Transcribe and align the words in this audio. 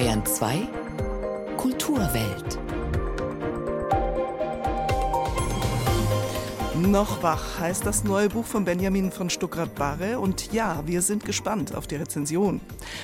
Bayern 0.00 0.24
2 0.24 0.66
Kulturwelt. 1.58 2.58
Noch 6.74 7.22
wach 7.22 7.60
heißt 7.60 7.84
das 7.84 8.04
neue 8.04 8.30
Buch 8.30 8.46
von 8.46 8.64
Benjamin 8.64 9.12
von 9.12 9.28
Stuckrad-Barre 9.28 10.18
und 10.18 10.54
ja, 10.54 10.82
wir 10.86 11.02
sind 11.02 11.26
gespannt 11.26 11.74
auf 11.74 11.86
die 11.86 11.96
Rezension. 11.96 12.62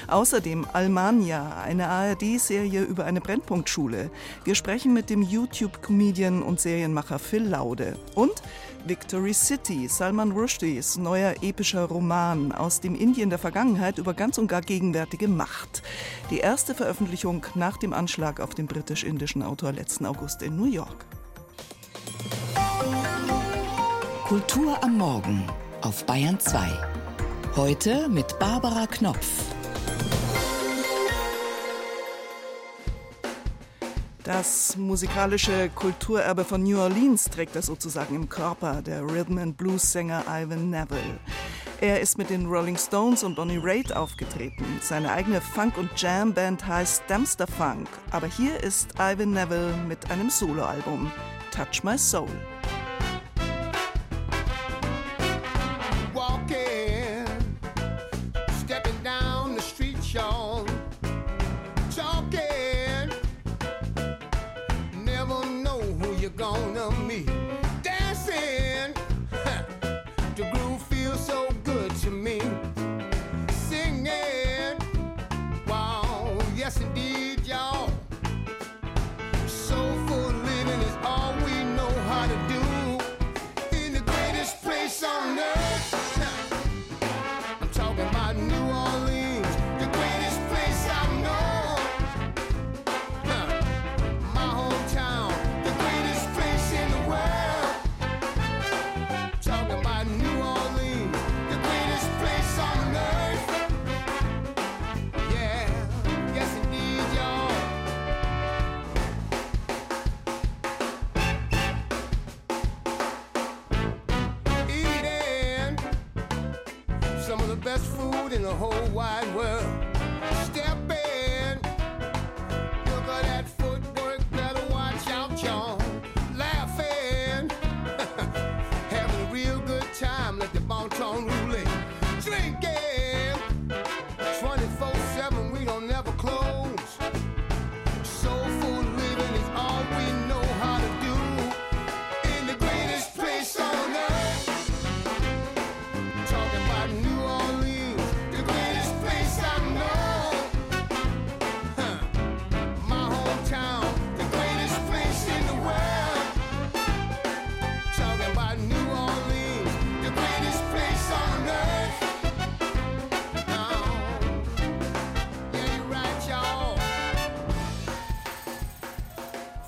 Außerdem 0.08 0.66
Almania, 0.72 1.60
eine 1.62 1.86
ARD-Serie 1.86 2.84
über 2.84 3.04
eine 3.04 3.20
Brennpunktschule. 3.20 4.10
Wir 4.44 4.54
sprechen 4.54 4.94
mit 4.94 5.10
dem 5.10 5.20
YouTube-Comedian 5.20 6.42
und 6.42 6.60
Serienmacher 6.60 7.18
Phil 7.18 7.46
Laude 7.46 7.98
und 8.14 8.32
Victory 8.88 9.34
City, 9.34 9.88
Salman 9.88 10.30
Rushdies 10.30 10.96
neuer 10.96 11.34
epischer 11.42 11.84
Roman 11.86 12.52
aus 12.52 12.80
dem 12.80 12.94
Indien 12.94 13.30
der 13.30 13.38
Vergangenheit 13.38 13.98
über 13.98 14.14
ganz 14.14 14.38
und 14.38 14.46
gar 14.46 14.60
gegenwärtige 14.60 15.26
Macht. 15.26 15.82
Die 16.30 16.38
erste 16.38 16.72
Veröffentlichung 16.72 17.44
nach 17.56 17.78
dem 17.78 17.92
Anschlag 17.92 18.38
auf 18.38 18.54
den 18.54 18.66
britisch-indischen 18.66 19.42
Autor 19.42 19.72
letzten 19.72 20.06
August 20.06 20.42
in 20.42 20.56
New 20.56 20.66
York. 20.66 21.04
Kultur 24.24 24.82
am 24.82 24.96
Morgen 24.98 25.44
auf 25.82 26.04
Bayern 26.06 26.38
2. 26.38 26.68
Heute 27.56 28.08
mit 28.08 28.38
Barbara 28.38 28.86
Knopf. 28.86 29.55
Das 34.26 34.76
musikalische 34.76 35.70
Kulturerbe 35.72 36.44
von 36.44 36.60
New 36.64 36.80
Orleans 36.80 37.30
trägt 37.30 37.54
er 37.54 37.62
sozusagen 37.62 38.16
im 38.16 38.28
Körper, 38.28 38.82
der 38.82 39.04
Rhythm 39.04 39.38
and 39.38 39.56
Blues 39.56 39.92
Sänger 39.92 40.24
Ivan 40.28 40.68
Neville. 40.68 41.20
Er 41.80 42.00
ist 42.00 42.18
mit 42.18 42.30
den 42.30 42.46
Rolling 42.46 42.76
Stones 42.76 43.22
und 43.22 43.36
Bonnie 43.36 43.60
Raitt 43.62 43.94
aufgetreten. 43.94 44.64
Seine 44.82 45.12
eigene 45.12 45.40
Funk- 45.40 45.78
und 45.78 45.90
Jam-Band 45.94 46.66
heißt 46.66 47.04
Dempster 47.08 47.46
Funk. 47.46 47.86
Aber 48.10 48.26
hier 48.26 48.60
ist 48.64 48.94
Ivan 48.98 49.30
Neville 49.30 49.76
mit 49.86 50.10
einem 50.10 50.28
Soloalbum, 50.28 51.12
Touch 51.52 51.84
My 51.84 51.96
Soul. 51.96 52.26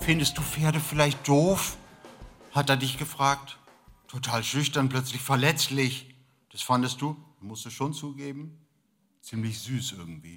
Findest 0.09 0.39
du 0.39 0.41
Pferde 0.41 0.81
vielleicht 0.81 1.29
doof? 1.29 1.77
Hat 2.53 2.71
er 2.71 2.79
dich 2.79 2.97
gefragt. 2.97 3.59
Total 4.07 4.43
schüchtern, 4.43 4.89
plötzlich 4.89 5.21
verletzlich. 5.21 6.15
Das 6.51 6.63
fandest 6.63 7.03
du? 7.03 7.15
Musst 7.41 7.67
du 7.67 7.71
schon 7.71 7.93
zugeben? 7.93 8.59
Ziemlich 9.21 9.59
süß 9.59 9.93
irgendwie. 9.99 10.37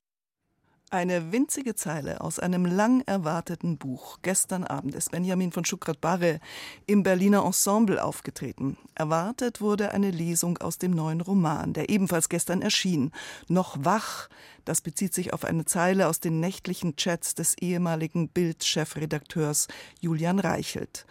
Eine 0.94 1.32
winzige 1.32 1.74
Zeile 1.74 2.20
aus 2.20 2.38
einem 2.38 2.66
lang 2.66 3.00
erwarteten 3.06 3.78
Buch. 3.78 4.20
Gestern 4.24 4.66
Abend 4.66 4.94
ist 4.94 5.12
Benjamin 5.12 5.54
von 5.54 5.64
Schuckrat-Barre 5.64 6.42
im 6.86 7.02
Berliner 7.02 7.46
Ensemble 7.46 8.04
aufgetreten. 8.04 8.76
Erwartet 8.94 9.62
wurde 9.62 9.94
eine 9.94 10.12
Lesung 10.12 10.58
aus 10.58 10.80
dem 10.80 10.92
neuen 10.92 11.22
Roman, 11.22 11.72
der 11.72 11.88
ebenfalls 11.88 12.28
gestern 12.28 12.62
erschien. 12.62 13.14
Noch 13.48 13.78
wach. 13.80 14.28
Das 14.66 14.82
bezieht 14.82 15.14
sich 15.14 15.32
auf 15.32 15.46
eine 15.46 15.64
Zeile 15.64 16.10
aus 16.10 16.20
den 16.20 16.42
nächtlichen 16.42 16.98
Chats 16.98 17.36
des 17.36 17.58
ehemaligen 17.60 18.28
Bild-Chefredakteurs 18.28 19.70
Julian 20.02 20.40
Reichelt. 20.40 21.06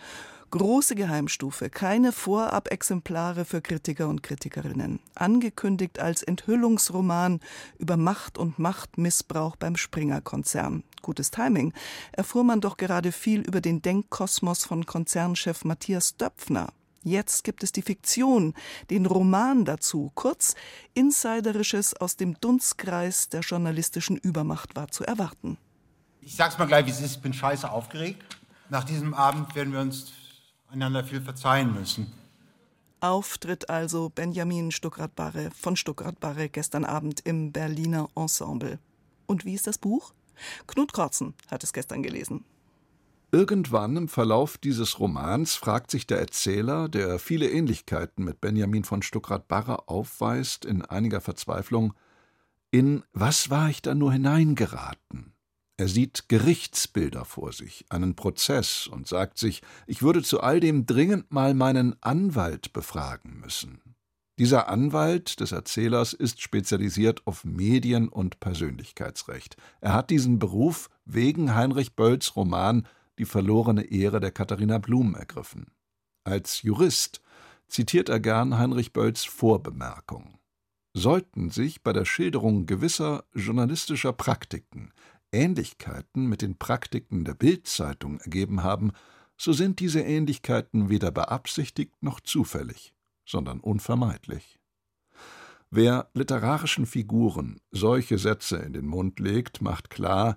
Große 0.53 0.97
Geheimstufe, 0.97 1.71
keine 1.71 2.11
Vorab-Exemplare 2.11 3.45
für 3.45 3.61
Kritiker 3.61 4.09
und 4.09 4.25
Kritikerinnen. 4.25 4.99
Angekündigt 5.15 6.01
als 6.01 6.25
Enthüllungsroman 6.25 7.39
über 7.79 7.97
Macht 7.97 8.37
und 8.37 8.59
Machtmissbrauch 8.59 9.55
beim 9.55 9.77
Springer-Konzern. 9.77 10.83
Gutes 11.03 11.31
Timing. 11.31 11.73
Erfuhr 12.11 12.43
man 12.43 12.61
doch 12.61 12.79
gerade 12.79 13.13
viel 13.13 13.43
über 13.43 13.61
den 13.61 13.81
Denkkosmos 13.81 14.65
von 14.65 14.87
Konzernchef 14.87 15.65
Matthias 15.65 16.17
Döpfner. 16.17 16.73
Jetzt 17.05 17.45
gibt 17.45 17.63
es 17.63 17.71
die 17.71 17.83
Fiktion, 17.83 18.55
den 18.91 19.07
Roman 19.07 19.65
dazu. 19.65 20.11
Kurz, 20.17 20.57
Insiderisches 20.95 21.95
aus 21.95 22.17
dem 22.17 22.35
Dunstkreis 22.41 23.29
der 23.29 23.43
journalistischen 23.43 24.17
Übermacht 24.17 24.75
war 24.75 24.89
zu 24.89 25.05
erwarten. 25.05 25.59
Ich 26.21 26.35
sag's 26.35 26.59
mal 26.59 26.67
gleich, 26.67 26.87
wie 26.87 26.91
es 26.91 27.01
ist. 27.01 27.23
Bin 27.23 27.33
scheiße 27.33 27.71
aufgeregt. 27.71 28.25
Nach 28.69 28.83
diesem 28.83 29.15
Abend 29.15 29.55
werden 29.55 29.73
wir 29.73 29.81
uns 29.81 30.13
einander 30.71 31.05
viel 31.05 31.21
verzeihen 31.21 31.75
müssen. 31.75 32.13
Auftritt 33.01 33.71
also 33.71 34.11
Benjamin 34.11 34.71
Stuckrad-Barre 34.71 35.51
von 35.53 35.77
Stuckrad-Barre 35.77 36.49
gestern 36.49 36.85
Abend 36.85 37.21
im 37.25 37.51
Berliner 37.51 38.09
Ensemble. 38.15 38.79
Und 39.27 39.45
wie 39.45 39.55
ist 39.55 39.67
das 39.67 39.79
Buch? 39.79 40.13
Knut 40.67 40.93
Korzen 40.93 41.35
hat 41.51 41.65
es 41.65 41.73
gestern 41.73 42.03
gelesen. 42.03 42.45
Irgendwann 43.33 43.97
im 43.97 44.09
Verlauf 44.09 44.59
dieses 44.59 44.99
Romans 44.99 45.55
fragt 45.55 45.91
sich 45.91 46.07
der 46.07 46.19
Erzähler, 46.19 46.89
der 46.89 47.19
viele 47.19 47.49
Ähnlichkeiten 47.49 48.25
mit 48.25 48.41
Benjamin 48.41 48.85
von 48.85 49.03
Stuckrad-Barre 49.03 49.89
aufweist, 49.89 50.65
in 50.65 50.85
einiger 50.85 51.21
Verzweiflung, 51.21 51.95
in 52.73 53.05
was 53.13 53.49
war 53.49 53.71
ich 53.71 53.83
da 53.83 53.95
nur 53.95 54.13
hineingeraten? 54.13 55.33
Er 55.81 55.89
sieht 55.89 56.29
Gerichtsbilder 56.29 57.25
vor 57.25 57.55
sich, 57.55 57.87
einen 57.89 58.15
Prozess 58.15 58.87
und 58.87 59.09
sagt 59.09 59.39
sich, 59.39 59.63
ich 59.87 60.03
würde 60.03 60.23
zu 60.23 60.43
all 60.43 60.61
dem 60.61 60.85
dringend 60.85 61.33
mal 61.33 61.55
meinen 61.55 61.97
Anwalt 62.03 62.75
befragen 62.75 63.41
müssen. 63.41 63.81
Dieser 64.39 64.69
Anwalt 64.69 65.41
des 65.41 65.53
Erzählers 65.53 66.13
ist 66.13 66.43
spezialisiert 66.43 67.27
auf 67.27 67.47
Medien- 67.47 68.11
und 68.11 68.41
Persönlichkeitsrecht. 68.41 69.57
Er 69.81 69.95
hat 69.95 70.11
diesen 70.11 70.39
Beruf 70.39 70.91
wegen 71.07 71.55
Heinrich 71.55 71.97
Bölls 71.97 72.37
Roman 72.37 72.87
Die 73.19 73.25
verlorene 73.25 73.85
Ehre 73.85 74.21
der 74.21 74.33
Katharina 74.33 74.77
Blum 74.77 75.15
ergriffen. 75.15 75.69
Als 76.25 76.61
Jurist 76.61 77.23
zitiert 77.69 78.11
er 78.11 78.21
gern 78.21 78.59
Heinrich 78.59 78.93
Bölls 78.93 79.25
Vorbemerkung. 79.25 80.37
Sollten 80.93 81.49
sich 81.49 81.83
bei 81.83 81.95
der 81.95 82.05
Schilderung 82.05 82.67
gewisser 82.67 83.25
journalistischer 83.33 84.13
Praktiken 84.13 84.93
Ähnlichkeiten 85.33 86.27
mit 86.27 86.43
den 86.43 86.59
Praktiken 86.59 87.25
der 87.25 87.35
Bildzeitung 87.35 88.21
ergeben 88.21 88.63
haben, 88.63 88.93
so 89.37 89.53
sind 89.53 89.81
diese 89.81 90.01
Ähnlichkeiten 90.01 90.91
weder 90.91 91.11
beabsichtigt 91.11 91.95
noch 92.03 92.21
zufällig, 92.21 92.95
sondern 93.25 93.61
unvermeidlich. 93.61 94.59
Wer 95.71 96.11
literarischen 96.15 96.85
Figuren 96.85 97.61
solche 97.71 98.19
Sätze 98.19 98.57
in 98.57 98.73
den 98.73 98.87
Mund 98.87 99.21
legt, 99.21 99.63
macht 99.63 99.89
klar, 99.89 100.37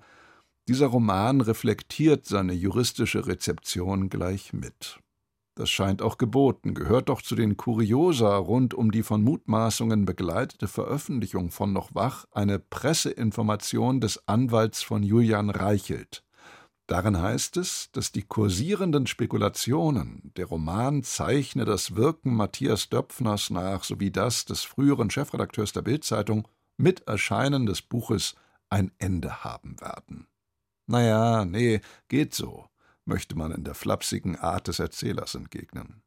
dieser 0.68 0.88
Roman 0.88 1.42
reflektiert 1.42 2.26
seine 2.26 2.54
juristische 2.54 3.28
Rezeption 3.28 4.10
gleich 4.10 4.54
mit. 4.54 5.00
Das 5.56 5.70
scheint 5.70 6.02
auch 6.02 6.18
geboten, 6.18 6.74
gehört 6.74 7.10
doch 7.10 7.22
zu 7.22 7.36
den 7.36 7.58
Kuriosa 7.58 8.38
rund 8.38 8.74
um 8.74 8.92
die 8.92 9.04
von 9.04 9.22
Mutmaßungen 9.22 10.06
begleitete 10.06 10.68
Veröffentlichung 10.68 11.52
von 11.52 11.72
Noch 11.74 11.94
Wach 11.94 12.26
eine 12.32 12.58
Presseinformation 12.58 14.02
des 14.02 14.28
Anwalts 14.28 14.82
von 14.82 15.04
Julian 15.04 15.52
Reichelt. 15.52 16.24
Darin 16.88 17.22
heißt 17.22 17.58
es, 17.58 17.92
dass 17.92 18.12
die 18.12 18.24
kursierenden 18.24 19.06
Spekulationen, 19.06 20.32
der 20.36 20.48
Roman 20.48 21.04
zeichne 21.04 21.66
das 21.66 21.96
Wirken 21.96 22.34
Matthias 22.34 22.90
Döpfners 22.90 23.52
nach 23.52 23.84
sowie 23.84 24.10
das 24.10 24.46
des 24.46 24.64
früheren 24.64 25.12
Chefredakteurs 25.12 25.72
der 25.72 25.84
Bildzeitung 25.84 26.48
mit 26.78 27.08
Erscheinen 27.08 27.68
des 27.68 27.84
Buches 27.84 28.36
ein 28.70 28.92
Ende 28.98 29.44
haben 29.44 29.80
werden. 29.80 30.28
Naja, 30.88 31.46
nee, 31.46 31.80
geht 32.10 32.34
so 32.34 32.66
möchte 33.06 33.36
man 33.36 33.52
in 33.52 33.64
der 33.64 33.76
flapsigen 33.76 34.36
Art 34.38 34.68
des 34.68 34.80
Erzählers 34.80 35.36
entgegnen. 35.36 36.02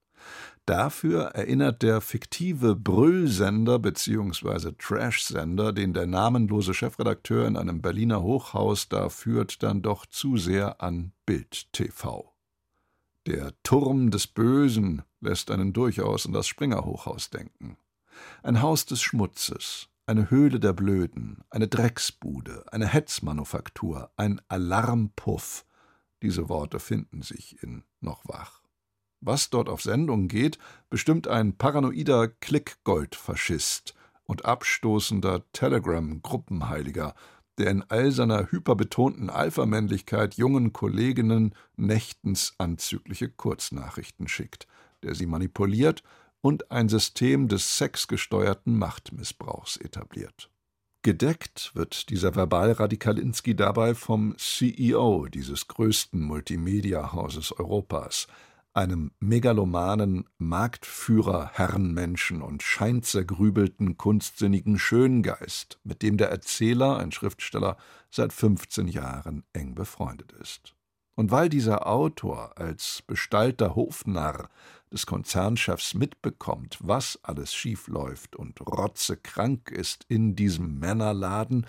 Dafür 0.65 1.27
erinnert 1.27 1.83
der 1.83 2.01
fiktive 2.01 2.75
Brüllsender 2.75 3.79
bzw. 3.79 4.73
Trash-Sender, 4.77 5.73
den 5.73 5.93
der 5.93 6.07
namenlose 6.07 6.75
Chefredakteur 6.75 7.47
in 7.47 7.57
einem 7.57 7.81
Berliner 7.81 8.23
Hochhaus 8.23 8.89
da 8.89 9.09
führt, 9.09 9.63
dann 9.63 9.83
doch 9.83 10.07
zu 10.07 10.37
sehr 10.37 10.81
an 10.83 11.13
Bild 11.25 11.73
TV. 11.73 12.33
Der 13.27 13.53
Turm 13.63 14.11
des 14.11 14.27
Bösen 14.27 15.03
lässt 15.21 15.51
einen 15.51 15.73
durchaus 15.73 16.27
an 16.27 16.33
das 16.33 16.49
Springer 16.49 16.85
Hochhaus 16.85 17.31
denken. 17.31 17.77
Ein 18.43 18.63
Haus 18.63 18.87
des 18.87 19.03
Schmutzes, 19.03 19.89
eine 20.07 20.31
Höhle 20.31 20.59
der 20.59 20.73
Blöden, 20.73 21.45
eine 21.51 21.69
Drecksbude, 21.69 22.65
eine 22.73 22.87
Hetzmanufaktur, 22.87 24.11
ein 24.17 24.41
Alarmpuff, 24.49 25.65
diese 26.23 26.49
Worte 26.49 26.79
finden 26.81 27.23
sich 27.23 27.63
in 27.63 27.85
Noch 28.01 28.23
wach. 28.27 28.63
Was 29.21 29.51
dort 29.51 29.69
auf 29.69 29.83
Sendung 29.83 30.29
geht, 30.29 30.59
bestimmt 30.89 31.27
ein 31.29 31.57
paranoider 31.57 32.29
Klickgold-Faschist 32.29 33.95
und 34.25 34.45
abstoßender 34.45 35.45
Telegram-Gruppenheiliger, 35.53 37.15
der 37.59 37.71
in 37.71 37.83
all 37.83 38.13
seiner 38.13 38.51
hyperbetonten 38.51 39.31
Alphamännlichkeit 39.31 40.35
jungen 40.35 40.73
Kolleginnen 40.73 41.55
nächtens 41.77 42.55
anzügliche 42.59 43.31
Kurznachrichten 43.31 44.29
schickt, 44.29 44.67
der 45.03 45.15
sie 45.15 45.27
manipuliert 45.27 46.03
und 46.41 46.71
ein 46.71 46.89
System 46.89 47.49
des 47.49 47.79
sexgesteuerten 47.79 48.79
Machtmissbrauchs 48.79 49.79
etabliert. 49.79 50.51
Gedeckt 51.07 51.71
wird 51.75 52.11
dieser 52.11 52.35
Verbalradikalinski 52.35 53.55
dabei 53.55 53.95
vom 53.95 54.35
CEO 54.39 55.27
dieses 55.27 55.69
größten 55.69 56.21
Multimedia-Hauses 56.21 57.53
Europas, 57.53 58.27
einem 58.73 59.13
megalomanen 59.21 60.25
Marktführer 60.39 61.53
Herrenmenschen 61.53 62.43
und 62.43 62.65
scheinzergrübelten 62.65 63.97
kunstsinnigen 63.97 64.81
Schöngeist, 64.81 65.79
mit 65.85 66.03
dem 66.03 66.17
der 66.17 66.31
Erzähler, 66.31 66.99
ein 66.99 67.13
Schriftsteller, 67.13 67.77
seit 68.11 68.33
15 68.33 68.89
Jahren 68.89 69.45
eng 69.53 69.77
befreundet 69.77 70.33
ist. 70.33 70.76
Und 71.17 71.31
weil 71.31 71.49
dieser 71.49 71.87
Autor 71.87 72.59
als 72.59 73.03
bestallter 73.07 73.75
Hofnarr 73.75 74.51
des 74.93 75.07
Konzernchefs 75.07 75.95
mitbekommt, 75.95 76.79
was 76.83 77.19
alles 77.23 77.55
schiefläuft 77.55 78.37
und 78.37 78.61
rotzekrank 78.61 79.71
ist 79.71 80.05
in 80.09 80.37
diesem 80.37 80.79
Männerladen, 80.79 81.67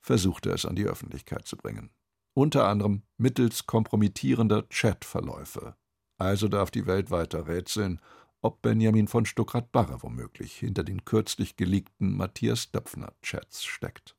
versucht 0.00 0.46
er 0.46 0.54
es 0.54 0.66
an 0.66 0.76
die 0.76 0.84
Öffentlichkeit 0.84 1.46
zu 1.46 1.56
bringen. 1.56 1.90
Unter 2.34 2.68
anderem 2.68 3.02
mittels 3.16 3.66
kompromittierender 3.66 4.64
Chatverläufe. 4.68 5.74
Also 6.18 6.48
darf 6.48 6.70
die 6.70 6.86
Welt 6.86 7.10
weiter 7.10 7.48
rätseln, 7.48 8.00
ob 8.42 8.62
Benjamin 8.62 9.08
von 9.08 9.26
Stuckrad-Barre 9.26 10.02
womöglich 10.02 10.56
hinter 10.56 10.84
den 10.84 11.04
kürzlich 11.04 11.56
geleakten 11.56 12.16
Matthias 12.16 12.70
Döpfner-Chats 12.70 13.64
steckt. 13.64 14.14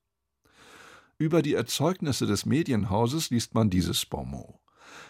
Über 1.17 1.41
die 1.41 1.53
Erzeugnisse 1.53 2.25
des 2.25 2.45
Medienhauses 2.45 3.29
liest 3.29 3.53
man 3.53 3.69
dieses 3.69 4.05
Bonmot. 4.05 4.60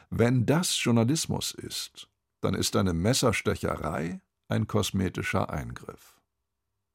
Wenn 0.09 0.45
das 0.45 0.81
Journalismus 0.83 1.53
ist, 1.53 2.09
dann 2.41 2.53
ist 2.53 2.75
eine 2.75 2.93
Messerstecherei 2.93 4.21
ein 4.47 4.67
kosmetischer 4.67 5.49
Eingriff. 5.49 6.19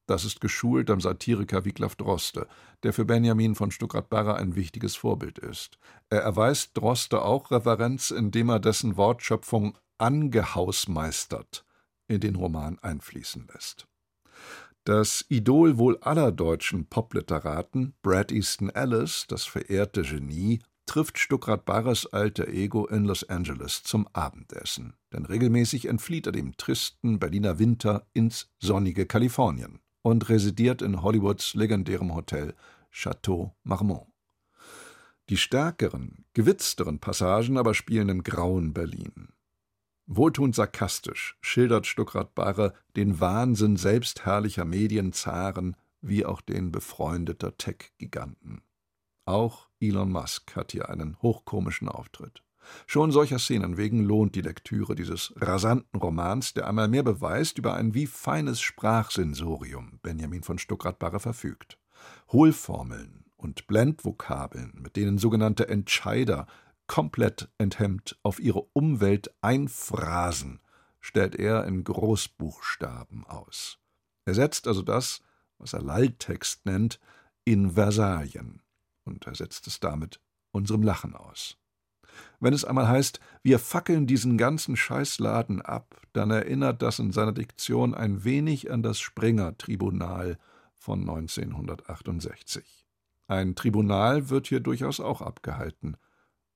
Das 0.07 0.23
ist 0.23 0.39
geschult 0.39 0.89
am 0.89 1.01
Satiriker 1.01 1.65
Wiglaf 1.65 1.95
Droste, 1.95 2.47
der 2.83 2.93
für 2.93 3.03
Benjamin 3.03 3.55
von 3.55 3.71
Stuckrad-Barre 3.71 4.35
ein 4.35 4.55
wichtiges 4.55 4.95
Vorbild 4.95 5.37
ist. 5.37 5.77
Er 6.09 6.21
erweist 6.21 6.77
Droste 6.77 7.23
auch 7.23 7.51
Referenz, 7.51 8.11
indem 8.11 8.49
er 8.49 8.59
dessen 8.59 8.95
Wortschöpfung 8.95 9.77
angehausmeistert 9.97 11.65
in 12.07 12.21
den 12.21 12.35
Roman 12.35 12.79
einfließen 12.79 13.49
lässt. 13.53 13.87
Das 14.85 15.25
Idol 15.27 15.77
wohl 15.77 15.97
aller 15.97 16.31
deutschen 16.31 16.87
Popliteraten, 16.87 17.93
Brad 18.01 18.31
Easton 18.31 18.69
Ellis, 18.69 19.25
das 19.27 19.43
verehrte 19.43 20.03
Genie, 20.03 20.61
trifft 20.87 21.19
Stuckrad 21.19 21.65
Barres 21.65 22.07
alter 22.07 22.47
Ego 22.47 22.87
in 22.87 23.05
Los 23.05 23.23
Angeles 23.23 23.83
zum 23.83 24.07
Abendessen, 24.13 24.93
denn 25.13 25.25
regelmäßig 25.25 25.85
entflieht 25.85 26.25
er 26.25 26.31
dem 26.31 26.57
tristen 26.57 27.19
Berliner 27.19 27.59
Winter 27.59 28.07
ins 28.13 28.49
sonnige 28.59 29.05
Kalifornien 29.05 29.79
und 30.01 30.29
residiert 30.29 30.81
in 30.81 31.03
Hollywoods 31.03 31.53
legendärem 31.53 32.15
Hotel 32.15 32.55
Chateau 32.91 33.55
Marmont. 33.63 34.07
Die 35.29 35.37
stärkeren, 35.37 36.25
gewitzteren 36.33 36.99
Passagen 36.99 37.57
aber 37.57 37.73
spielen 37.73 38.09
im 38.09 38.23
grauen 38.23 38.73
Berlin. 38.73 39.29
Wohltuend 40.05 40.55
sarkastisch 40.55 41.37
schildert 41.41 41.85
Stuckrad 41.85 42.33
Barre 42.33 42.73
den 42.95 43.19
Wahnsinn 43.19 43.75
selbstherrlicher 43.75 44.63
Medienzaren 44.63 45.75
wie 45.99 46.25
auch 46.25 46.39
den 46.39 46.71
befreundeter 46.71 47.57
Tech-Giganten. 47.57 48.61
Auch 49.25 49.66
Elon 49.79 50.11
Musk 50.11 50.55
hat 50.55 50.71
hier 50.71 50.89
einen 50.89 51.17
hochkomischen 51.21 51.87
Auftritt. 51.89 52.43
Schon 52.85 53.11
solcher 53.11 53.39
Szenen 53.39 53.77
wegen 53.77 54.03
lohnt 54.03 54.35
die 54.35 54.41
Lektüre 54.41 54.95
dieses 54.95 55.33
rasanten 55.37 55.99
Romans, 55.99 56.53
der 56.53 56.67
einmal 56.67 56.87
mehr 56.87 57.03
beweist, 57.03 57.57
über 57.57 57.75
ein 57.75 57.93
wie 57.93 58.07
feines 58.07 58.59
Sprachsensorium 58.59 59.99
Benjamin 60.01 60.43
von 60.43 60.57
Stuckrad-Barre 60.57 61.19
verfügt. 61.19 61.77
Hohlformeln 62.31 63.25
und 63.35 63.67
Blendvokabeln, 63.67 64.73
mit 64.75 64.95
denen 64.95 65.17
sogenannte 65.17 65.67
Entscheider 65.67 66.47
komplett 66.87 67.49
enthemmt 67.57 68.17
auf 68.23 68.39
ihre 68.39 68.61
Umwelt 68.73 69.33
einphrasen, 69.41 70.59
stellt 70.99 71.35
er 71.35 71.65
in 71.65 71.83
Großbuchstaben 71.83 73.25
aus. 73.25 73.79
Er 74.25 74.33
setzt 74.33 74.67
also 74.67 74.81
das, 74.81 75.21
was 75.57 75.73
er 75.73 75.81
Lalltext 75.81 76.65
nennt, 76.65 76.99
in 77.45 77.71
Versalien 77.71 78.61
und 79.07 79.25
er 79.25 79.35
setzt 79.35 79.67
es 79.67 79.79
damit 79.79 80.19
unserem 80.51 80.83
Lachen 80.83 81.15
aus. 81.15 81.57
Wenn 82.39 82.53
es 82.53 82.65
einmal 82.65 82.87
heißt, 82.87 83.19
wir 83.43 83.59
fackeln 83.59 84.07
diesen 84.07 84.37
ganzen 84.37 84.75
Scheißladen 84.75 85.61
ab, 85.61 85.99
dann 86.13 86.31
erinnert 86.31 86.81
das 86.81 86.99
in 86.99 87.11
seiner 87.11 87.31
Diktion 87.31 87.93
ein 87.93 88.23
wenig 88.23 88.71
an 88.71 88.83
das 88.83 88.99
Springer-Tribunal 88.99 90.37
von 90.75 91.01
1968. 91.01 92.85
Ein 93.27 93.55
Tribunal 93.55 94.29
wird 94.29 94.47
hier 94.47 94.59
durchaus 94.59 94.99
auch 94.99 95.21
abgehalten, 95.21 95.97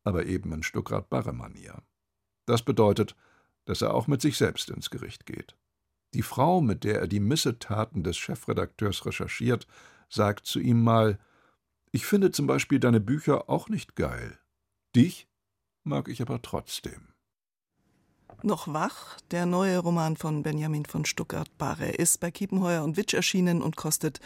aber 0.04 0.26
eben 0.26 0.52
in 0.54 0.64
Stuckrad-Barre-Manier. 0.64 1.82
Das 2.46 2.64
bedeutet, 2.64 3.16
dass 3.66 3.82
er 3.82 3.94
auch 3.94 4.08
mit 4.08 4.22
sich 4.22 4.38
selbst 4.38 4.70
ins 4.70 4.90
Gericht 4.90 5.26
geht. 5.26 5.56
Die 6.14 6.24
Frau, 6.24 6.62
mit 6.62 6.84
der 6.84 7.00
er 7.00 7.08
die 7.08 7.20
Missetaten 7.20 8.04
des 8.04 8.18
Chefredakteurs 8.18 9.06
recherchiert, 9.06 9.68
sagt 10.10 10.46
zu 10.46 10.60
ihm 10.60 10.84
mal, 10.84 11.20
ich 11.92 12.06
finde 12.06 12.32
zum 12.32 12.48
Beispiel 12.48 12.80
deine 12.80 13.00
Bücher 13.00 13.50
auch 13.50 13.70
nicht 13.70 13.96
geil. 13.96 14.40
Dich 14.96 15.28
mag 15.84 16.08
ich 16.08 16.22
aber 16.22 16.42
trotzdem. 16.42 17.12
Noch 18.44 18.74
wach, 18.74 19.20
der 19.30 19.46
neue 19.46 19.78
Roman 19.78 20.18
von 20.18 20.42
Benjamin 20.42 20.86
von 20.86 21.06
Stuttgart-Barre 21.06 21.90
ist 21.90 22.20
bei 22.20 22.32
Kiepenheuer 22.32 22.84
und 22.84 22.98
Witsch 22.98 23.14
erschienen 23.14 23.62
und 23.62 23.76
kostet 23.76 24.20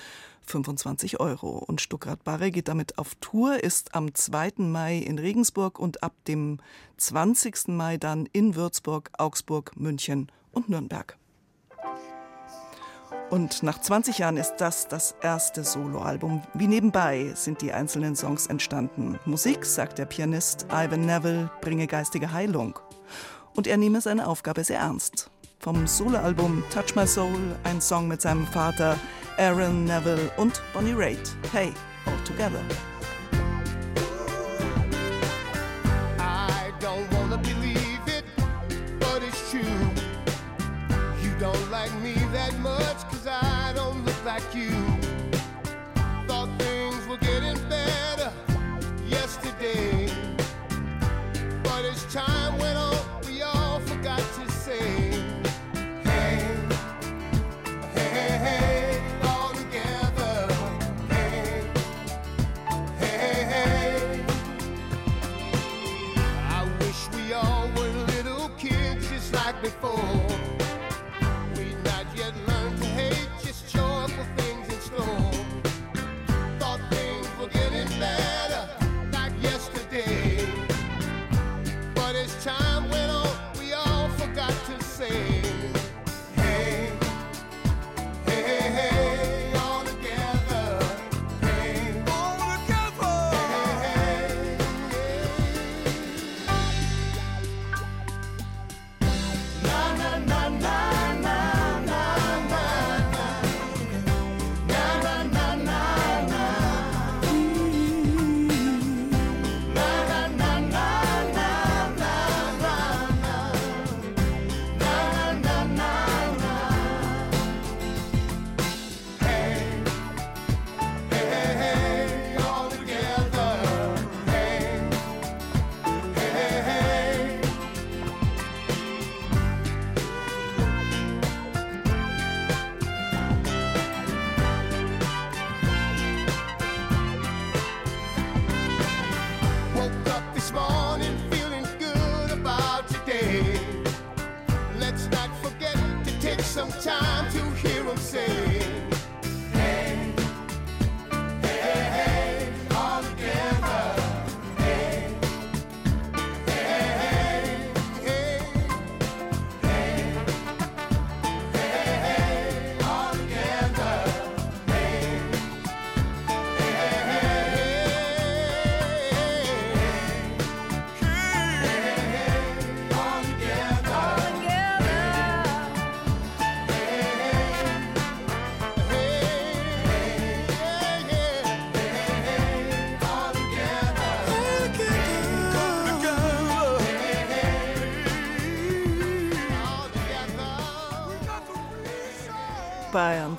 25 0.44 1.20
Euro. 1.20 1.58
Und 1.58 1.82
Stuttgart-Barre 1.82 2.52
geht 2.52 2.70
damit 2.70 2.98
auf 2.98 3.16
Tour, 3.16 3.62
ist 3.62 3.94
am 3.94 4.14
2. 4.14 4.54
Mai 4.58 5.00
in 5.00 5.20
Regensburg 5.20 5.80
und 5.80 6.02
ab 6.02 6.14
dem 6.28 6.60
20. 6.96 7.70
Mai 7.70 7.98
dann 7.98 8.26
in 8.32 8.56
Würzburg, 8.56 9.12
Augsburg, 9.18 9.76
München 9.76 10.32
und 10.52 10.70
Nürnberg. 10.70 11.18
Und 13.30 13.64
nach 13.64 13.82
20 13.82 14.20
Jahren 14.20 14.38
ist 14.38 14.58
das 14.58 14.88
das 14.88 15.16
erste 15.22 15.64
Soloalbum. 15.64 16.42
Wie 16.54 16.68
nebenbei 16.68 17.32
sind 17.36 17.62
die 17.62 17.74
einzelnen 17.74 18.16
Songs 18.16 18.48
entstanden. 18.48 19.20
Musik, 19.26 19.66
sagt 19.66 19.98
der 19.98 20.06
Pianist 20.06 20.68
Ivan 20.72 21.06
Neville, 21.06 21.50
bringe 21.62 21.88
geistige 21.88 22.32
Heilung. 22.32 22.80
Und 23.56 23.68
er 23.68 23.78
nehme 23.78 24.02
seine 24.02 24.28
Aufgabe 24.28 24.64
sehr 24.64 24.80
ernst. 24.80 25.30
Vom 25.60 25.88
Soloalbum 25.88 26.64
Touch 26.72 26.96
My 26.96 27.08
Soul 27.08 27.56
ein 27.64 27.82
Song 27.82 28.08
mit 28.08 28.22
seinem 28.22 28.46
Vater 28.46 28.98
Aaron 29.38 29.86
Neville 29.86 30.32
und 30.38 30.62
Bonnie 30.74 30.94
Raitt. 30.96 31.36
Hey, 31.52 31.74
all 32.06 32.24
together. 32.24 32.62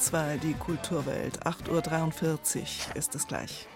2, 0.06 0.36
die 0.40 0.54
Kulturwelt. 0.54 1.44
8.43 1.44 2.60
Uhr 2.60 2.96
ist 2.96 3.16
es 3.16 3.26
gleich. 3.26 3.66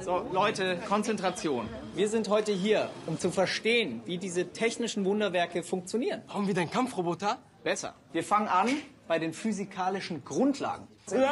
So, 0.00 0.28
Leute, 0.30 0.76
Konzentration. 0.86 1.70
Wir 1.94 2.10
sind 2.10 2.28
heute 2.28 2.52
hier, 2.52 2.90
um 3.06 3.18
zu 3.18 3.30
verstehen, 3.30 4.02
wie 4.04 4.18
diese 4.18 4.52
technischen 4.52 5.06
Wunderwerke 5.06 5.62
funktionieren. 5.62 6.22
Brauchen 6.26 6.46
wir 6.46 6.52
den 6.52 6.70
Kampfroboter? 6.70 7.38
Besser. 7.62 7.94
Wir 8.12 8.22
fangen 8.22 8.48
an 8.48 8.68
bei 9.08 9.18
den 9.18 9.32
physikalischen 9.32 10.22
Grundlagen. 10.22 10.86
Nein! 11.10 11.24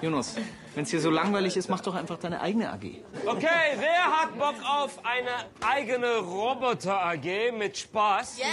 Jonas, 0.00 0.34
wenn 0.74 0.82
es 0.82 0.90
hier 0.90 1.00
so 1.00 1.10
langweilig 1.10 1.56
ist, 1.56 1.68
mach 1.68 1.80
doch 1.80 1.94
einfach 1.94 2.18
deine 2.18 2.40
eigene 2.40 2.72
AG. 2.72 3.04
Okay, 3.24 3.76
wer 3.76 4.20
hat 4.20 4.36
Bock 4.36 4.56
auf 4.68 4.98
eine 5.04 5.46
eigene 5.64 6.18
Roboter-AG 6.18 7.52
mit 7.56 7.78
Spaß? 7.78 8.38
Yes. 8.38 8.46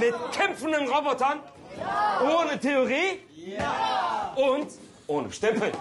Mit 0.00 0.14
kämpfenden 0.32 0.86
Robotern? 0.86 1.40
Ohne 2.22 2.58
Theorie? 2.60 3.20
Ja! 3.34 4.34
Und 4.36 4.68
ohne 5.06 5.30
Stempel? 5.32 5.72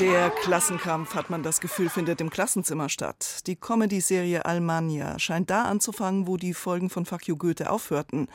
Der 0.00 0.30
Klassenkampf, 0.30 1.14
hat 1.14 1.30
man 1.30 1.44
das 1.44 1.60
Gefühl, 1.60 1.88
findet 1.88 2.20
im 2.20 2.28
Klassenzimmer 2.28 2.88
statt. 2.88 3.46
Die 3.46 3.54
Comedy-Serie 3.54 4.44
Almania 4.44 5.18
scheint 5.20 5.48
da 5.48 5.62
anzufangen, 5.62 6.26
wo 6.26 6.36
die 6.36 6.54
Folgen 6.54 6.90
von 6.90 7.06
Fuck 7.06 7.26
Goethe 7.38 7.70
aufhörten. 7.70 8.26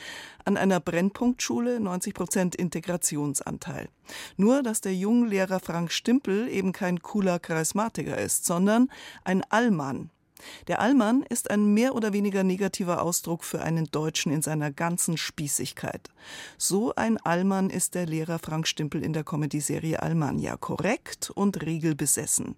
An 0.45 0.55
einer 0.55 0.79
Brennpunktschule 0.79 1.81
90 1.81 2.13
Prozent 2.13 2.55
Integrationsanteil. 2.55 3.89
Nur, 4.37 4.63
dass 4.63 4.79
der 4.79 4.95
Junglehrer 4.95 5.59
Frank 5.59 5.91
Stimpel 5.91 6.47
eben 6.47 6.71
kein 6.71 7.01
cooler 7.01 7.37
Charismatiker 7.37 8.17
ist, 8.17 8.45
sondern 8.45 8.89
ein 9.25 9.43
Allmann, 9.49 10.09
der 10.67 10.79
Allmann 10.79 11.23
ist 11.23 11.49
ein 11.49 11.73
mehr 11.73 11.95
oder 11.95 12.13
weniger 12.13 12.43
negativer 12.43 13.01
Ausdruck 13.01 13.43
für 13.43 13.61
einen 13.61 13.85
Deutschen 13.85 14.31
in 14.31 14.41
seiner 14.41 14.71
ganzen 14.71 15.17
Spießigkeit. 15.17 16.09
So 16.57 16.93
ein 16.95 17.17
Allmann 17.17 17.69
ist 17.69 17.95
der 17.95 18.05
Lehrer 18.05 18.39
Frank 18.39 18.67
Stimpel 18.67 19.03
in 19.03 19.13
der 19.13 19.23
Comedy-Serie 19.23 20.01
Almania. 20.01 20.57
Korrekt 20.57 21.29
und 21.29 21.61
regelbesessen. 21.61 22.55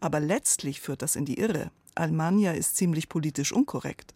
Aber 0.00 0.20
letztlich 0.20 0.80
führt 0.80 1.02
das 1.02 1.16
in 1.16 1.24
die 1.24 1.38
Irre. 1.38 1.70
Almania 1.94 2.52
ist 2.52 2.76
ziemlich 2.76 3.08
politisch 3.08 3.52
unkorrekt. 3.52 4.14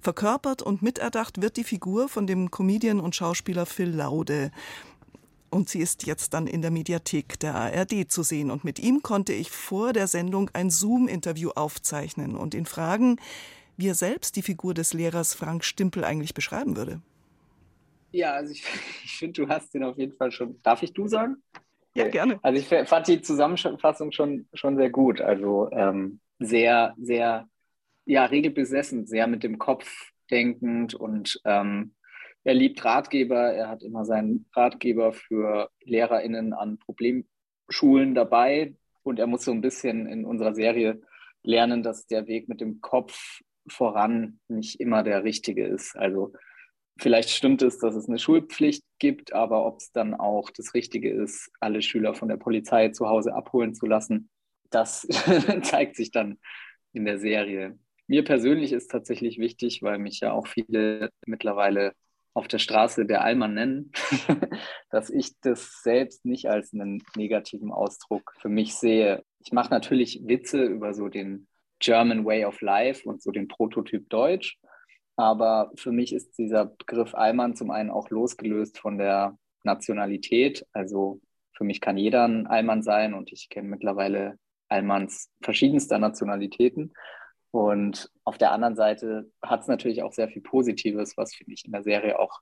Verkörpert 0.00 0.62
und 0.62 0.82
miterdacht 0.82 1.42
wird 1.42 1.56
die 1.56 1.64
Figur 1.64 2.08
von 2.08 2.26
dem 2.26 2.50
Comedian 2.50 3.00
und 3.00 3.14
Schauspieler 3.14 3.66
Phil 3.66 3.90
Laude. 3.90 4.50
Und 5.50 5.68
sie 5.68 5.80
ist 5.80 6.06
jetzt 6.06 6.34
dann 6.34 6.46
in 6.46 6.62
der 6.62 6.70
Mediathek 6.70 7.38
der 7.40 7.54
ARD 7.54 8.10
zu 8.10 8.22
sehen. 8.22 8.50
Und 8.50 8.64
mit 8.64 8.78
ihm 8.78 9.02
konnte 9.02 9.32
ich 9.32 9.50
vor 9.50 9.92
der 9.92 10.06
Sendung 10.06 10.50
ein 10.52 10.70
Zoom-Interview 10.70 11.50
aufzeichnen 11.54 12.36
und 12.36 12.54
ihn 12.54 12.66
fragen, 12.66 13.16
wie 13.76 13.88
er 13.88 13.94
selbst 13.94 14.36
die 14.36 14.42
Figur 14.42 14.74
des 14.74 14.92
Lehrers 14.92 15.34
Frank 15.34 15.64
Stimpel 15.64 16.04
eigentlich 16.04 16.34
beschreiben 16.34 16.76
würde. 16.76 17.00
Ja, 18.10 18.32
also 18.32 18.52
ich, 18.52 18.64
ich 19.04 19.16
finde, 19.16 19.44
du 19.44 19.48
hast 19.48 19.72
den 19.72 19.84
auf 19.84 19.96
jeden 19.96 20.16
Fall 20.16 20.32
schon. 20.32 20.60
Darf 20.62 20.82
ich 20.82 20.92
du 20.92 21.08
sagen? 21.08 21.36
Ja, 21.94 22.08
gerne. 22.08 22.38
Also 22.42 22.60
ich 22.60 22.88
fand 22.88 23.08
die 23.08 23.22
Zusammenfassung 23.22 24.12
schon, 24.12 24.46
schon 24.52 24.76
sehr 24.76 24.90
gut. 24.90 25.20
Also 25.20 25.68
ähm, 25.72 26.20
sehr, 26.38 26.94
sehr, 26.98 27.48
ja, 28.04 28.24
regelbesessen, 28.26 29.06
sehr 29.06 29.26
mit 29.26 29.42
dem 29.42 29.58
Kopf 29.58 30.12
denkend 30.30 30.94
und 30.94 31.40
ähm, 31.44 31.94
er 32.48 32.54
liebt 32.54 32.82
Ratgeber. 32.82 33.52
Er 33.52 33.68
hat 33.68 33.82
immer 33.82 34.06
seinen 34.06 34.46
Ratgeber 34.54 35.12
für 35.12 35.70
LehrerInnen 35.84 36.54
an 36.54 36.78
Problemschulen 36.78 38.14
dabei. 38.14 38.74
Und 39.02 39.18
er 39.18 39.26
muss 39.26 39.44
so 39.44 39.52
ein 39.52 39.60
bisschen 39.60 40.06
in 40.06 40.24
unserer 40.24 40.54
Serie 40.54 41.02
lernen, 41.42 41.82
dass 41.82 42.06
der 42.06 42.26
Weg 42.26 42.48
mit 42.48 42.62
dem 42.62 42.80
Kopf 42.80 43.42
voran 43.68 44.40
nicht 44.48 44.80
immer 44.80 45.02
der 45.02 45.24
richtige 45.24 45.66
ist. 45.66 45.94
Also 45.94 46.32
vielleicht 46.98 47.28
stimmt 47.28 47.60
es, 47.60 47.78
dass 47.80 47.94
es 47.94 48.08
eine 48.08 48.18
Schulpflicht 48.18 48.82
gibt, 48.98 49.34
aber 49.34 49.66
ob 49.66 49.80
es 49.80 49.92
dann 49.92 50.14
auch 50.14 50.48
das 50.48 50.72
Richtige 50.72 51.10
ist, 51.10 51.50
alle 51.60 51.82
Schüler 51.82 52.14
von 52.14 52.28
der 52.28 52.38
Polizei 52.38 52.88
zu 52.88 53.10
Hause 53.10 53.34
abholen 53.34 53.74
zu 53.74 53.84
lassen, 53.84 54.30
das 54.70 55.06
zeigt 55.62 55.96
sich 55.96 56.12
dann 56.12 56.38
in 56.94 57.04
der 57.04 57.18
Serie. 57.18 57.78
Mir 58.06 58.24
persönlich 58.24 58.72
ist 58.72 58.90
tatsächlich 58.90 59.38
wichtig, 59.38 59.82
weil 59.82 59.98
mich 59.98 60.20
ja 60.20 60.32
auch 60.32 60.46
viele 60.46 61.10
mittlerweile 61.26 61.92
auf 62.38 62.46
der 62.46 62.60
Straße 62.60 63.04
der 63.04 63.22
Allmann 63.24 63.54
nennen, 63.54 63.90
dass 64.90 65.10
ich 65.10 65.40
das 65.40 65.82
selbst 65.82 66.24
nicht 66.24 66.48
als 66.48 66.72
einen 66.72 67.02
negativen 67.16 67.72
Ausdruck 67.72 68.32
für 68.38 68.48
mich 68.48 68.76
sehe. 68.76 69.24
Ich 69.40 69.50
mache 69.50 69.70
natürlich 69.70 70.22
Witze 70.24 70.62
über 70.62 70.94
so 70.94 71.08
den 71.08 71.48
German 71.80 72.24
Way 72.24 72.44
of 72.44 72.60
Life 72.60 73.08
und 73.08 73.20
so 73.20 73.32
den 73.32 73.48
Prototyp 73.48 74.08
Deutsch. 74.08 74.56
Aber 75.16 75.72
für 75.74 75.90
mich 75.90 76.12
ist 76.12 76.38
dieser 76.38 76.66
Begriff 76.66 77.12
Allmann 77.16 77.56
zum 77.56 77.72
einen 77.72 77.90
auch 77.90 78.08
losgelöst 78.08 78.78
von 78.78 78.98
der 78.98 79.36
Nationalität. 79.64 80.64
Also 80.72 81.20
für 81.56 81.64
mich 81.64 81.80
kann 81.80 81.96
jeder 81.96 82.24
ein 82.24 82.46
Allmann 82.46 82.84
sein 82.84 83.14
und 83.14 83.32
ich 83.32 83.48
kenne 83.48 83.68
mittlerweile 83.68 84.38
Allmanns 84.68 85.28
verschiedenster 85.42 85.98
Nationalitäten. 85.98 86.92
Und 87.50 88.10
auf 88.24 88.38
der 88.38 88.52
anderen 88.52 88.76
Seite 88.76 89.30
hat 89.42 89.62
es 89.62 89.68
natürlich 89.68 90.02
auch 90.02 90.12
sehr 90.12 90.28
viel 90.28 90.42
Positives, 90.42 91.16
was 91.16 91.34
finde 91.34 91.54
ich 91.54 91.64
in 91.64 91.72
der 91.72 91.82
Serie 91.82 92.18
auch 92.18 92.40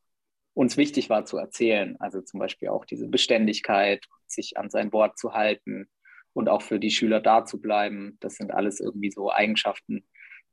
uns 0.54 0.76
wichtig 0.76 1.10
war 1.10 1.24
zu 1.24 1.36
erzählen. 1.36 1.96
Also 2.00 2.22
zum 2.22 2.40
Beispiel 2.40 2.68
auch 2.68 2.84
diese 2.84 3.08
Beständigkeit, 3.08 4.04
sich 4.26 4.56
an 4.56 4.70
sein 4.70 4.92
Wort 4.92 5.18
zu 5.18 5.32
halten 5.34 5.88
und 6.32 6.48
auch 6.48 6.62
für 6.62 6.80
die 6.80 6.90
Schüler 6.90 7.20
da 7.20 7.44
zu 7.44 7.60
bleiben. 7.60 8.16
Das 8.20 8.36
sind 8.36 8.52
alles 8.52 8.80
irgendwie 8.80 9.10
so 9.10 9.30
Eigenschaften, 9.30 10.04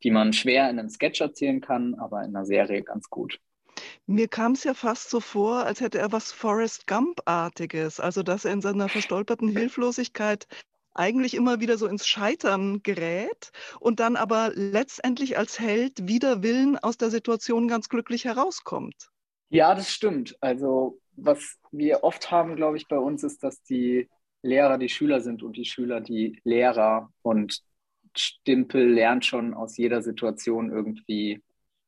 die 0.04 0.12
man 0.12 0.34
schwer 0.34 0.70
in 0.70 0.78
einem 0.78 0.90
Sketch 0.90 1.22
erzählen 1.22 1.62
kann, 1.62 1.96
aber 1.96 2.24
in 2.24 2.36
einer 2.36 2.46
Serie 2.46 2.84
ganz 2.84 3.10
gut. 3.10 3.40
Mir 4.06 4.28
kam 4.28 4.52
es 4.52 4.64
ja 4.66 4.74
fast 4.74 5.10
so 5.10 5.20
vor, 5.20 5.66
als 5.66 5.82
hätte 5.82 5.98
er 5.98 6.12
was 6.12 6.32
Forrest 6.32 6.86
Gump-artiges, 6.88 8.00
also 8.00 8.22
dass 8.22 8.46
er 8.46 8.54
in 8.54 8.62
seiner 8.62 8.90
verstolperten 8.90 9.50
Hilflosigkeit 9.50 10.48
eigentlich 10.94 11.34
immer 11.34 11.60
wieder 11.60 11.78
so 11.78 11.88
ins 11.88 12.08
Scheitern 12.08 12.84
gerät 12.84 13.52
und 13.80 14.00
dann 14.00 14.16
aber 14.16 14.52
letztendlich 14.54 15.38
als 15.38 15.60
Held 15.60 16.08
wider 16.08 16.44
Willen 16.44 16.78
aus 16.78 16.98
der 16.98 17.10
Situation 17.10 17.68
ganz 17.68 17.90
glücklich 17.90 18.26
herauskommt. 18.26 19.10
Ja, 19.50 19.76
das 19.76 19.92
stimmt. 19.92 20.36
Also 20.42 21.00
was 21.16 21.58
wir 21.72 22.04
oft 22.04 22.32
haben, 22.32 22.56
glaube 22.56 22.78
ich, 22.78 22.88
bei 22.88 22.98
uns 22.98 23.24
ist, 23.24 23.44
dass 23.44 23.62
die 23.64 24.10
Lehrer 24.42 24.78
die 24.78 24.90
Schüler 24.90 25.22
sind 25.22 25.44
und 25.44 25.58
die 25.58 25.66
Schüler 25.66 26.02
die 26.02 26.40
Lehrer. 26.44 27.12
Und 27.22 27.62
Stimpel 28.16 28.92
lernt 28.92 29.26
schon 29.26 29.54
aus 29.54 29.78
jeder 29.78 30.02
Situation 30.02 30.72
irgendwie 30.72 31.42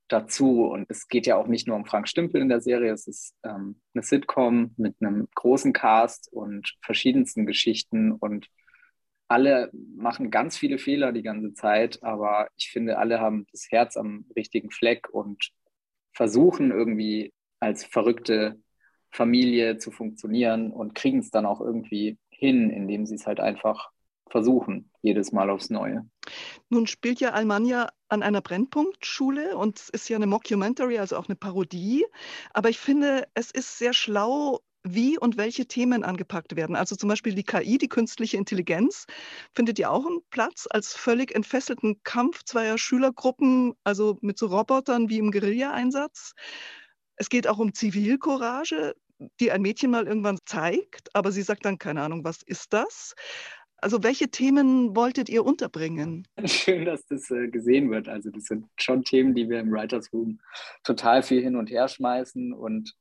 dazu. 0.08 0.66
Und 0.66 0.86
es 0.90 1.08
geht 1.08 1.28
ja 1.28 1.36
auch 1.36 1.48
nicht 1.48 1.68
nur 1.68 1.76
um 1.76 1.86
Frank 1.86 2.08
Stimpel 2.08 2.42
in 2.42 2.50
der 2.50 2.62
Serie, 2.62 2.94
es 2.94 3.08
ist 3.08 3.36
ähm, 3.44 3.82
eine 3.94 4.04
Sitcom 4.04 4.74
mit 4.78 4.96
einem 5.02 5.28
großen 5.36 5.74
Cast 5.74 6.32
und 6.32 6.76
verschiedensten 6.82 7.46
Geschichten 7.46 8.12
und 8.12 8.48
alle 9.28 9.72
machen 9.74 10.32
ganz 10.32 10.58
viele 10.58 10.78
Fehler 10.78 11.12
die 11.12 11.24
ganze 11.24 11.54
Zeit, 11.54 12.04
aber 12.04 12.48
ich 12.58 12.70
finde, 12.70 12.98
alle 12.98 13.20
haben 13.20 13.48
das 13.52 13.68
Herz 13.70 13.98
am 13.98 14.26
richtigen 14.36 14.72
Fleck 14.72 15.10
und 15.10 15.52
versuchen 16.14 16.72
irgendwie 16.72 17.34
als 17.60 17.86
verrückte 17.86 18.60
Familie 19.10 19.78
zu 19.78 19.92
funktionieren 19.92 20.72
und 20.72 20.94
kriegen 20.94 21.20
es 21.20 21.32
dann 21.32 21.46
auch 21.46 21.62
irgendwie 21.62 22.18
hin, 22.30 22.70
indem 22.70 23.06
sie 23.06 23.16
es 23.16 23.26
halt 23.26 23.40
einfach 23.40 23.92
versuchen, 24.30 24.92
jedes 25.02 25.32
Mal 25.32 25.50
aufs 25.50 25.70
Neue. 25.70 26.06
Nun 26.70 26.88
spielt 26.88 27.20
ja 27.20 27.30
Almania 27.32 27.90
an 28.10 28.24
einer 28.24 28.42
Brennpunktschule 28.42 29.56
und 29.56 29.80
es 29.80 29.90
ist 29.90 30.10
ja 30.10 30.18
eine 30.18 30.28
Mockumentary, 30.28 30.98
also 31.00 31.16
auch 31.18 31.28
eine 31.28 31.36
Parodie. 31.36 32.06
Aber 32.54 32.70
ich 32.70 32.80
finde, 32.80 33.28
es 33.34 33.52
ist 33.52 33.78
sehr 33.78 33.94
schlau, 33.94 34.60
wie 34.86 35.18
und 35.18 35.38
welche 35.38 35.66
Themen 35.66 36.04
angepackt 36.04 36.56
werden. 36.56 36.76
Also 36.76 36.96
zum 36.96 37.10
Beispiel 37.10 37.34
die 37.34 37.44
KI, 37.44 37.78
die 37.78 37.90
künstliche 37.90 38.38
Intelligenz, 38.38 39.06
findet 39.54 39.80
ja 39.80 39.90
auch 39.90 40.06
einen 40.06 40.22
Platz 40.30 40.68
als 40.70 40.94
völlig 40.94 41.34
entfesselten 41.36 42.02
Kampf 42.04 42.44
zweier 42.44 42.78
Schülergruppen, 42.78 43.74
also 43.84 44.18
mit 44.22 44.38
so 44.38 44.48
Robotern 44.48 45.10
wie 45.10 45.18
im 45.18 45.32
Guerilla-Einsatz. 45.32 46.34
Es 47.18 47.30
geht 47.30 47.48
auch 47.48 47.58
um 47.58 47.74
Zivilcourage, 47.74 48.96
die 49.40 49.52
ein 49.52 49.62
Mädchen 49.62 49.92
mal 49.92 50.08
irgendwann 50.08 50.38
zeigt, 50.46 51.16
aber 51.16 51.32
sie 51.32 51.42
sagt 51.42 51.66
dann, 51.66 51.78
keine 51.78 52.02
Ahnung, 52.02 52.24
was 52.24 52.42
ist 52.44 52.74
das? 52.74 53.14
Also 53.78 54.04
welche 54.04 54.30
Themen 54.30 54.96
wolltet 54.96 55.30
ihr 55.30 55.46
unterbringen? 55.46 56.28
Schön, 56.46 56.86
dass 56.86 57.06
das 57.06 57.30
äh, 57.32 57.48
gesehen 57.48 57.92
wird. 57.92 58.08
Also 58.08 58.30
das 58.30 58.46
sind 58.46 58.66
schon 58.78 59.04
Themen, 59.04 59.36
die 59.36 59.50
wir 59.50 59.60
im 59.60 59.72
Writers 59.72 60.12
Room 60.14 60.40
total 60.84 61.24
viel 61.24 61.42
hin 61.42 61.56
und 61.56 61.70
her 61.70 61.88
schmeißen. 61.88 62.54
Und 62.54 62.96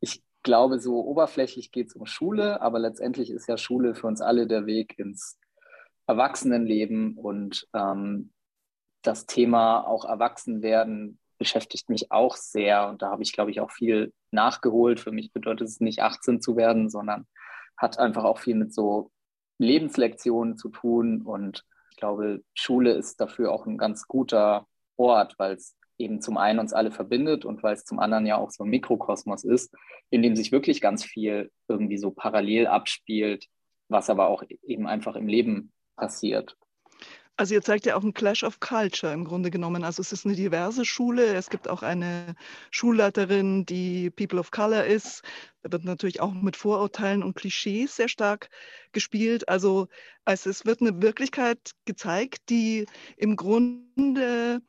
ich 0.00 0.22
glaube, 0.48 0.80
so 0.80 1.04
oberflächlich 1.04 1.72
geht 1.72 1.88
es 1.88 1.94
um 1.94 2.06
Schule, 2.06 2.62
aber 2.62 2.78
letztendlich 2.78 3.30
ist 3.30 3.50
ja 3.50 3.58
Schule 3.58 3.94
für 3.94 4.06
uns 4.06 4.22
alle 4.22 4.46
der 4.46 4.64
Weg 4.64 4.98
ins 4.98 5.38
Erwachsenenleben 6.06 7.18
und 7.18 7.68
ähm, 7.74 8.32
das 9.02 9.26
Thema 9.26 9.86
auch 9.86 10.06
Erwachsenwerden 10.06 11.18
beschäftigt 11.36 11.90
mich 11.90 12.10
auch 12.10 12.34
sehr 12.34 12.88
und 12.88 13.02
da 13.02 13.10
habe 13.10 13.22
ich, 13.22 13.34
glaube 13.34 13.50
ich, 13.50 13.60
auch 13.60 13.70
viel 13.70 14.14
nachgeholt. 14.30 15.00
Für 15.00 15.12
mich 15.12 15.34
bedeutet 15.34 15.68
es 15.68 15.80
nicht 15.80 16.00
18 16.00 16.40
zu 16.40 16.56
werden, 16.56 16.88
sondern 16.88 17.26
hat 17.76 17.98
einfach 17.98 18.24
auch 18.24 18.38
viel 18.38 18.54
mit 18.54 18.72
so 18.72 19.10
Lebenslektionen 19.58 20.56
zu 20.56 20.70
tun 20.70 21.20
und 21.20 21.66
ich 21.90 21.98
glaube, 21.98 22.42
Schule 22.54 22.92
ist 22.92 23.20
dafür 23.20 23.52
auch 23.52 23.66
ein 23.66 23.76
ganz 23.76 24.08
guter 24.08 24.66
Ort, 24.96 25.34
weil 25.38 25.56
es 25.56 25.76
eben 25.98 26.20
zum 26.20 26.36
einen 26.36 26.58
uns 26.58 26.72
alle 26.72 26.90
verbindet 26.90 27.44
und 27.44 27.62
weil 27.62 27.74
es 27.74 27.84
zum 27.84 27.98
anderen 27.98 28.26
ja 28.26 28.36
auch 28.36 28.50
so 28.50 28.64
ein 28.64 28.70
Mikrokosmos 28.70 29.44
ist, 29.44 29.74
in 30.10 30.22
dem 30.22 30.36
sich 30.36 30.52
wirklich 30.52 30.80
ganz 30.80 31.04
viel 31.04 31.50
irgendwie 31.68 31.98
so 31.98 32.10
parallel 32.10 32.66
abspielt, 32.66 33.46
was 33.88 34.08
aber 34.08 34.28
auch 34.28 34.42
eben 34.62 34.86
einfach 34.86 35.16
im 35.16 35.26
Leben 35.26 35.72
passiert. 35.96 36.56
Also 37.38 37.54
ihr 37.54 37.62
zeigt 37.62 37.86
ja 37.86 37.94
auch 37.94 38.02
ein 38.02 38.14
Clash 38.14 38.42
of 38.42 38.58
Culture 38.58 39.12
im 39.12 39.24
Grunde 39.24 39.52
genommen. 39.52 39.84
Also 39.84 40.00
es 40.00 40.10
ist 40.10 40.26
eine 40.26 40.34
diverse 40.34 40.84
Schule. 40.84 41.34
Es 41.34 41.50
gibt 41.50 41.68
auch 41.68 41.84
eine 41.84 42.34
Schulleiterin, 42.72 43.64
die 43.64 44.10
People 44.10 44.40
of 44.40 44.50
Color 44.50 44.84
ist. 44.86 45.22
Da 45.62 45.70
wird 45.70 45.84
natürlich 45.84 46.20
auch 46.20 46.32
mit 46.32 46.56
Vorurteilen 46.56 47.22
und 47.22 47.36
Klischees 47.36 47.94
sehr 47.94 48.08
stark 48.08 48.50
gespielt. 48.90 49.48
Also, 49.48 49.86
also 50.24 50.50
es 50.50 50.66
wird 50.66 50.80
eine 50.80 51.00
Wirklichkeit 51.00 51.60
gezeigt, 51.84 52.50
die 52.50 52.86
im 53.16 53.36
Grunde 53.36 54.60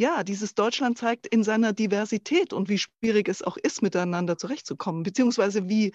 ja, 0.00 0.24
dieses 0.24 0.54
Deutschland 0.54 0.96
zeigt 0.96 1.26
in 1.26 1.44
seiner 1.44 1.74
Diversität 1.74 2.54
und 2.54 2.70
wie 2.70 2.78
schwierig 2.78 3.28
es 3.28 3.42
auch 3.42 3.58
ist, 3.58 3.82
miteinander 3.82 4.38
zurechtzukommen, 4.38 5.02
beziehungsweise 5.02 5.68
wie 5.68 5.92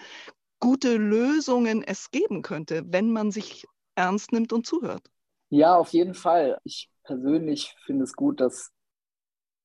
gute 0.60 0.96
Lösungen 0.98 1.82
es 1.82 2.12
geben 2.12 2.44
könnte, 2.44 2.84
wenn 2.86 3.12
man 3.12 3.32
sich 3.32 3.66
ernst 3.96 4.32
nimmt 4.32 4.54
und 4.54 4.68
zuhört. 4.68 5.10
Ja, 5.50 5.76
auf 5.76 5.90
jeden 5.90 6.14
Fall. 6.14 6.60
Ich 6.64 6.92
persönlich 7.04 7.76
finde 7.84 8.04
es 8.04 8.14
gut, 8.14 8.42
dass 8.42 8.72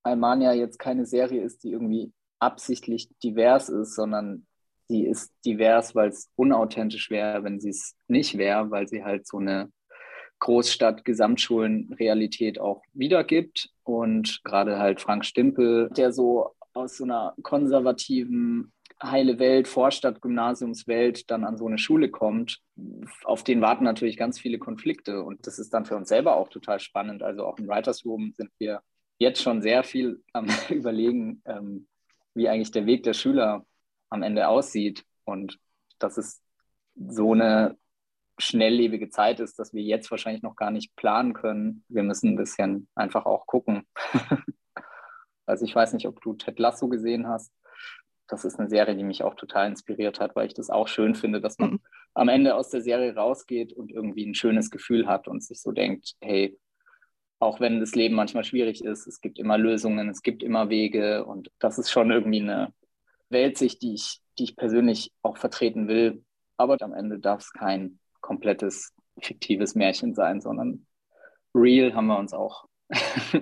Almania 0.04 0.54
jetzt 0.54 0.78
keine 0.78 1.04
Serie 1.04 1.42
ist, 1.42 1.62
die 1.62 1.72
irgendwie 1.72 2.10
absichtlich 2.38 3.10
divers 3.22 3.68
ist, 3.68 3.94
sondern 3.94 4.46
sie 4.88 5.04
ist 5.06 5.34
divers, 5.44 5.94
weil 5.94 6.08
es 6.08 6.30
unauthentisch 6.36 7.10
wäre, 7.10 7.44
wenn 7.44 7.60
sie 7.60 7.70
es 7.70 7.94
nicht 8.08 8.38
wäre, 8.38 8.70
weil 8.70 8.88
sie 8.88 9.04
halt 9.04 9.26
so 9.26 9.36
eine 9.36 9.70
Großstadt-Gesamtschulen-Realität 10.40 12.60
auch 12.60 12.82
wiedergibt. 12.92 13.70
Und 13.84 14.42
gerade 14.44 14.78
halt 14.78 15.00
Frank 15.00 15.24
Stimpel, 15.24 15.88
der 15.90 16.12
so 16.12 16.50
aus 16.72 16.96
so 16.96 17.04
einer 17.04 17.34
konservativen 17.42 18.72
heile 19.02 19.38
Welt, 19.38 19.66
Vorstadt, 19.66 20.20
Gymnasiumswelt 20.20 21.30
dann 21.30 21.44
an 21.44 21.56
so 21.56 21.66
eine 21.66 21.78
Schule 21.78 22.10
kommt, 22.10 22.60
auf 23.24 23.44
den 23.44 23.60
warten 23.60 23.84
natürlich 23.84 24.16
ganz 24.16 24.38
viele 24.38 24.58
Konflikte. 24.58 25.22
Und 25.22 25.46
das 25.46 25.58
ist 25.58 25.72
dann 25.72 25.86
für 25.86 25.96
uns 25.96 26.08
selber 26.08 26.36
auch 26.36 26.48
total 26.48 26.80
spannend. 26.80 27.22
Also 27.22 27.46
auch 27.46 27.58
im 27.58 27.68
Writers 27.68 28.04
Room 28.04 28.34
sind 28.36 28.50
wir 28.58 28.82
jetzt 29.18 29.42
schon 29.42 29.62
sehr 29.62 29.84
viel 29.84 30.22
am 30.32 30.46
Überlegen, 30.70 31.42
ähm, 31.46 31.86
wie 32.34 32.48
eigentlich 32.48 32.72
der 32.72 32.86
Weg 32.86 33.02
der 33.04 33.14
Schüler 33.14 33.64
am 34.10 34.22
Ende 34.22 34.48
aussieht. 34.48 35.04
Und 35.24 35.58
dass 35.98 36.18
es 36.18 36.42
so 36.94 37.32
eine 37.32 37.76
schnelllebige 38.40 39.10
Zeit 39.10 39.40
ist, 39.40 39.58
dass 39.58 39.72
wir 39.72 39.82
jetzt 39.82 40.10
wahrscheinlich 40.10 40.42
noch 40.42 40.56
gar 40.56 40.70
nicht 40.70 40.94
planen 40.96 41.32
können. 41.32 41.84
Wir 41.88 42.02
müssen 42.02 42.30
ein 42.30 42.36
bisschen 42.36 42.88
einfach 42.94 43.26
auch 43.26 43.46
gucken. 43.46 43.86
also 45.46 45.64
ich 45.64 45.74
weiß 45.74 45.92
nicht, 45.92 46.06
ob 46.06 46.20
du 46.20 46.34
Ted 46.34 46.58
Lasso 46.58 46.88
gesehen 46.88 47.28
hast 47.28 47.52
das 48.30 48.44
ist 48.44 48.58
eine 48.58 48.68
Serie, 48.68 48.96
die 48.96 49.04
mich 49.04 49.22
auch 49.22 49.34
total 49.34 49.68
inspiriert 49.68 50.20
hat, 50.20 50.36
weil 50.36 50.46
ich 50.46 50.54
das 50.54 50.70
auch 50.70 50.88
schön 50.88 51.14
finde, 51.14 51.40
dass 51.40 51.58
man 51.58 51.72
mhm. 51.72 51.80
am 52.14 52.28
Ende 52.28 52.54
aus 52.54 52.70
der 52.70 52.80
Serie 52.80 53.14
rausgeht 53.14 53.72
und 53.72 53.90
irgendwie 53.90 54.26
ein 54.26 54.34
schönes 54.34 54.70
Gefühl 54.70 55.06
hat 55.06 55.28
und 55.28 55.42
sich 55.42 55.60
so 55.60 55.72
denkt, 55.72 56.14
hey, 56.20 56.58
auch 57.38 57.60
wenn 57.60 57.80
das 57.80 57.94
Leben 57.94 58.14
manchmal 58.14 58.44
schwierig 58.44 58.84
ist, 58.84 59.06
es 59.06 59.20
gibt 59.20 59.38
immer 59.38 59.58
Lösungen, 59.58 60.08
es 60.08 60.22
gibt 60.22 60.42
immer 60.42 60.68
Wege 60.68 61.24
und 61.24 61.50
das 61.58 61.78
ist 61.78 61.90
schon 61.90 62.10
irgendwie 62.10 62.40
eine 62.40 62.72
Weltsicht, 63.30 63.82
die 63.82 63.94
ich, 63.94 64.20
die 64.38 64.44
ich 64.44 64.56
persönlich 64.56 65.10
auch 65.22 65.38
vertreten 65.38 65.88
will. 65.88 66.22
Aber 66.56 66.76
am 66.80 66.92
Ende 66.92 67.18
darf 67.18 67.40
es 67.40 67.52
kein 67.52 67.98
komplettes 68.30 68.92
fiktives 69.20 69.74
Märchen 69.74 70.14
sein, 70.14 70.40
sondern 70.40 70.86
real 71.52 71.94
haben 71.94 72.06
wir 72.06 72.16
uns 72.16 72.32
auch 72.32 72.68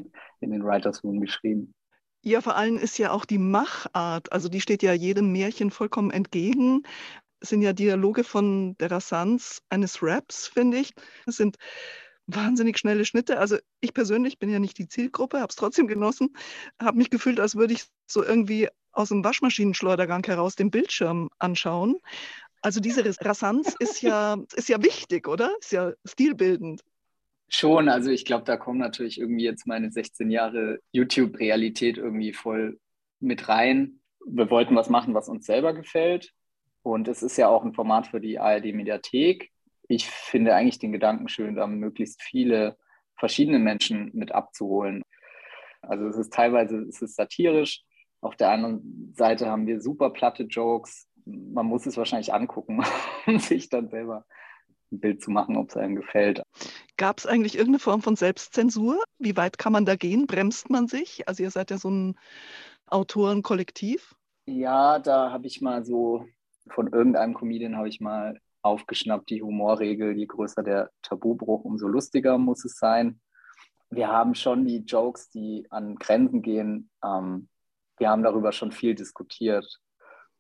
in 0.41 0.51
den 0.51 0.65
Writers 0.65 1.05
Room 1.05 1.21
geschrieben. 1.21 1.75
Ja, 2.23 2.41
vor 2.41 2.57
allem 2.57 2.79
ist 2.79 2.97
ja 2.97 3.11
auch 3.11 3.27
die 3.27 3.37
Machart, 3.37 4.33
also 4.33 4.49
die 4.49 4.63
steht 4.63 4.83
ja 4.83 4.95
jedem 4.95 5.31
Märchen 5.31 5.71
vollkommen 5.71 6.11
entgegen. 6.11 6.85
Es 7.39 7.51
sind 7.51 7.61
ja 7.61 7.75
Dialoge 7.75 8.25
von 8.25 8.79
der 8.79 8.91
Rassanz 8.91 9.61
eines 9.69 10.03
Raps, 10.03 10.49
finde 10.49 10.79
ich. 10.79 10.95
Es 11.27 11.37
sind 11.37 11.57
wahnsinnig 12.27 12.79
schnelle 12.79 13.05
Schnitte. 13.05 13.39
Also 13.39 13.59
ich 13.81 13.93
persönlich 13.93 14.39
bin 14.39 14.49
ja 14.49 14.59
nicht 14.59 14.79
die 14.79 14.89
Zielgruppe, 14.89 15.41
habe 15.41 15.51
es 15.51 15.57
trotzdem 15.57 15.87
genossen, 15.87 16.35
habe 16.81 16.97
mich 16.97 17.11
gefühlt, 17.11 17.41
als 17.41 17.57
würde 17.57 17.75
ich 17.75 17.85
so 18.07 18.25
irgendwie 18.25 18.69
aus 18.93 19.11
dem 19.11 19.23
Waschmaschinenschleudergang 19.23 20.25
heraus 20.25 20.57
den 20.57 20.71
Bildschirm 20.71 21.29
anschauen. 21.39 21.97
Also 22.61 22.81
diese 22.81 23.05
Rassanz 23.25 23.77
ist 23.79 24.03
ja, 24.03 24.37
ist 24.57 24.69
ja 24.69 24.83
wichtig, 24.83 25.29
oder? 25.29 25.51
Ist 25.61 25.73
ja 25.73 25.93
stilbildend. 26.05 26.83
Schon, 27.49 27.89
also 27.89 28.11
ich 28.11 28.25
glaube, 28.25 28.45
da 28.45 28.57
kommen 28.57 28.79
natürlich 28.79 29.19
irgendwie 29.19 29.45
jetzt 29.45 29.67
meine 29.67 29.91
16 29.91 30.31
Jahre 30.31 30.81
YouTube-Realität 30.93 31.97
irgendwie 31.97 32.33
voll 32.33 32.79
mit 33.21 33.49
rein. 33.49 34.01
Wir 34.27 34.51
wollten 34.51 34.77
was 34.77 34.91
machen, 34.91 35.15
was 35.15 35.29
uns 35.29 35.47
selber 35.47 35.73
gefällt. 35.73 36.33
Und 36.83 37.09
es 37.09 37.23
ist 37.23 37.39
ja 37.39 37.49
auch 37.49 37.65
ein 37.65 37.73
Format 37.73 38.09
für 38.09 38.21
die 38.21 38.39
ARD-Mediathek. 38.39 39.51
Ich 39.89 40.07
finde 40.09 40.55
eigentlich 40.55 40.79
den 40.79 40.93
Gedanken 40.93 41.29
schön, 41.29 41.55
da 41.57 41.67
möglichst 41.67 42.23
viele 42.23 42.77
verschiedene 43.17 43.59
Menschen 43.59 44.11
mit 44.13 44.33
abzuholen. 44.33 45.03
Also 45.81 46.07
es 46.07 46.17
ist 46.17 46.33
teilweise 46.33 46.83
es 46.83 47.01
ist 47.01 47.17
satirisch. 47.17 47.83
Auf 48.21 48.37
der 48.37 48.51
anderen 48.51 49.13
Seite 49.17 49.47
haben 49.47 49.67
wir 49.67 49.81
super 49.81 50.11
platte 50.11 50.45
Jokes. 50.45 51.08
Man 51.29 51.67
muss 51.67 51.87
es 51.87 51.97
wahrscheinlich 51.97 52.33
angucken 52.33 52.85
und 53.27 53.43
sich 53.43 53.69
dann 53.69 53.89
selber 53.89 54.25
ein 54.91 55.01
Bild 55.01 55.23
zu 55.23 55.31
machen, 55.31 55.57
ob 55.57 55.71
es 55.71 55.77
einem 55.77 55.97
gefällt. 55.97 56.43
Gab 56.97 57.19
es 57.19 57.27
eigentlich 57.27 57.57
irgendeine 57.57 57.81
Form 57.81 58.03
von 58.03 58.17
Selbstzensur? 58.17 59.03
Wie 59.19 59.37
weit 59.37 59.59
kann 59.59 59.73
man 59.73 59.85
da 59.85 59.97
gehen? 59.97 60.27
Bremst 60.27 60.71
man 60.71 60.89
sich? 60.89 61.29
Also 61.29 61.43
ihr 61.43 61.51
seid 61.51 61.71
ja 61.71 61.79
so 61.79 61.91
ein 61.91 62.19
Autorenkollektiv. 62.87 64.15
Ja, 64.47 64.99
da 64.99 65.31
habe 65.31 65.47
ich 65.47 65.61
mal 65.61 65.85
so 65.85 66.25
von 66.71 66.89
irgendeinem 66.89 67.35
Comedian 67.35 67.77
habe 67.77 67.89
ich 67.89 68.01
mal 68.01 68.41
aufgeschnappt, 68.63 69.31
die 69.31 69.43
Humorregel, 69.43 70.17
je 70.17 70.27
größer 70.27 70.63
der 70.63 70.91
Tabubruch, 71.03 71.65
umso 71.65 71.87
lustiger 71.87 72.39
muss 72.39 72.65
es 72.65 72.79
sein. 72.79 73.21
Wir 73.91 74.09
haben 74.09 74.35
schon 74.35 74.67
die 74.67 74.79
Jokes, 74.79 75.31
die 75.31 75.67
an 75.71 75.97
Grenzen 75.97 76.43
gehen, 76.43 76.91
ähm, 77.03 77.49
wir 77.99 78.11
haben 78.11 78.23
darüber 78.23 78.53
schon 78.53 78.71
viel 78.71 78.95
diskutiert. 78.95 79.81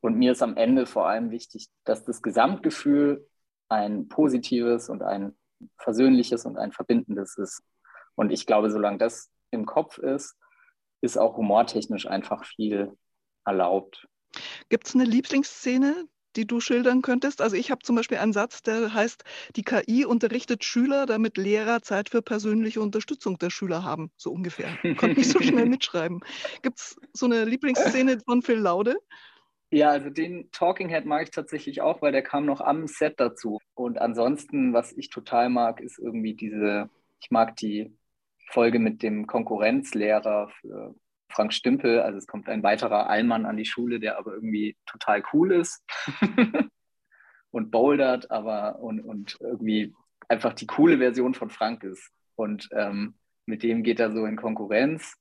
Und 0.00 0.16
mir 0.16 0.32
ist 0.32 0.42
am 0.42 0.56
Ende 0.56 0.86
vor 0.86 1.08
allem 1.08 1.30
wichtig, 1.30 1.68
dass 1.84 2.04
das 2.04 2.22
Gesamtgefühl 2.22 3.26
ein 3.68 4.08
positives 4.08 4.88
und 4.88 5.02
ein 5.02 5.36
versöhnliches 5.76 6.46
und 6.46 6.56
ein 6.56 6.72
verbindendes 6.72 7.36
ist. 7.36 7.62
Und 8.14 8.30
ich 8.30 8.46
glaube, 8.46 8.70
solange 8.70 8.98
das 8.98 9.30
im 9.50 9.66
Kopf 9.66 9.98
ist, 9.98 10.36
ist 11.00 11.18
auch 11.18 11.36
humortechnisch 11.36 12.06
einfach 12.06 12.44
viel 12.44 12.92
erlaubt. 13.44 14.08
Gibt 14.68 14.86
es 14.86 14.94
eine 14.94 15.04
Lieblingsszene, 15.04 16.06
die 16.36 16.46
du 16.46 16.60
schildern 16.60 17.02
könntest? 17.02 17.40
Also 17.40 17.56
ich 17.56 17.70
habe 17.70 17.82
zum 17.82 17.96
Beispiel 17.96 18.18
einen 18.18 18.32
Satz, 18.32 18.62
der 18.62 18.92
heißt, 18.92 19.24
die 19.56 19.62
KI 19.62 20.04
unterrichtet 20.04 20.64
Schüler, 20.64 21.06
damit 21.06 21.36
Lehrer 21.36 21.82
Zeit 21.82 22.10
für 22.10 22.22
persönliche 22.22 22.80
Unterstützung 22.80 23.38
der 23.38 23.50
Schüler 23.50 23.84
haben, 23.84 24.10
so 24.16 24.30
ungefähr. 24.32 24.76
Konnte 24.96 25.18
nicht 25.18 25.30
so 25.30 25.40
schnell 25.40 25.66
mitschreiben. 25.68 26.20
Gibt 26.62 26.78
es 26.78 26.96
so 27.12 27.26
eine 27.26 27.44
Lieblingsszene 27.44 28.20
von 28.20 28.42
Phil 28.42 28.58
Laude? 28.58 28.96
Ja, 29.70 29.90
also 29.90 30.08
den 30.08 30.50
Talking 30.50 30.88
Head 30.88 31.04
mag 31.04 31.24
ich 31.24 31.30
tatsächlich 31.30 31.82
auch, 31.82 32.00
weil 32.00 32.12
der 32.12 32.22
kam 32.22 32.46
noch 32.46 32.62
am 32.62 32.86
Set 32.86 33.20
dazu. 33.20 33.58
Und 33.74 33.98
ansonsten, 33.98 34.72
was 34.72 34.92
ich 34.92 35.10
total 35.10 35.50
mag, 35.50 35.80
ist 35.80 35.98
irgendwie 35.98 36.34
diese, 36.34 36.88
ich 37.20 37.30
mag 37.30 37.54
die 37.56 37.94
Folge 38.50 38.78
mit 38.78 39.02
dem 39.02 39.26
Konkurrenzlehrer 39.26 40.48
für 40.60 40.94
Frank 41.30 41.52
Stümpel. 41.52 42.00
Also 42.00 42.16
es 42.16 42.26
kommt 42.26 42.48
ein 42.48 42.62
weiterer 42.62 43.10
Allmann 43.10 43.44
an 43.44 43.58
die 43.58 43.66
Schule, 43.66 44.00
der 44.00 44.18
aber 44.18 44.32
irgendwie 44.34 44.76
total 44.86 45.22
cool 45.34 45.52
ist 45.52 45.84
und 47.50 47.70
bouldert, 47.70 48.30
aber 48.30 48.78
und, 48.78 49.00
und 49.00 49.36
irgendwie 49.40 49.94
einfach 50.28 50.54
die 50.54 50.66
coole 50.66 50.98
Version 50.98 51.34
von 51.34 51.50
Frank 51.50 51.84
ist. 51.84 52.10
Und 52.36 52.68
ähm, 52.72 53.14
mit 53.44 53.62
dem 53.62 53.82
geht 53.82 54.00
er 54.00 54.12
so 54.12 54.24
in 54.24 54.36
Konkurrenz. 54.36 55.14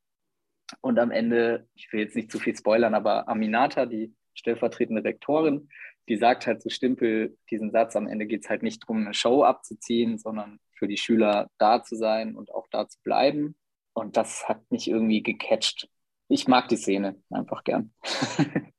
Und 0.82 1.00
am 1.00 1.12
Ende, 1.12 1.68
ich 1.76 1.92
will 1.92 2.02
jetzt 2.02 2.16
nicht 2.16 2.32
zu 2.32 2.40
viel 2.40 2.56
spoilern, 2.56 2.94
aber 2.94 3.28
Aminata, 3.28 3.86
die 3.86 4.14
stellvertretende 4.38 5.04
Rektorin, 5.04 5.70
die 6.08 6.18
sagt 6.18 6.48
halt 6.48 6.62
zu 6.62 6.70
Stimpel 6.70 7.38
diesen 7.50 7.72
Satz, 7.72 7.96
am 7.96 8.08
Ende 8.08 8.26
geht 8.28 8.44
es 8.44 8.50
halt 8.50 8.64
nicht 8.64 8.84
darum, 8.84 9.02
eine 9.02 9.14
Show 9.14 9.44
abzuziehen, 9.44 10.18
sondern 10.18 10.60
für 10.74 10.88
die 10.88 10.98
Schüler 10.98 11.50
da 11.58 11.84
zu 11.84 11.96
sein 11.96 12.36
und 12.36 12.54
auch 12.54 12.68
da 12.72 12.88
zu 12.88 13.00
bleiben. 13.04 13.56
Und 13.94 14.16
das 14.16 14.48
hat 14.48 14.72
mich 14.72 14.88
irgendwie 14.88 15.24
gecatcht. 15.24 15.90
Ich 16.30 16.48
mag 16.48 16.68
die 16.70 16.78
Szene 16.78 17.22
einfach 17.30 17.64
gern. 17.64 17.92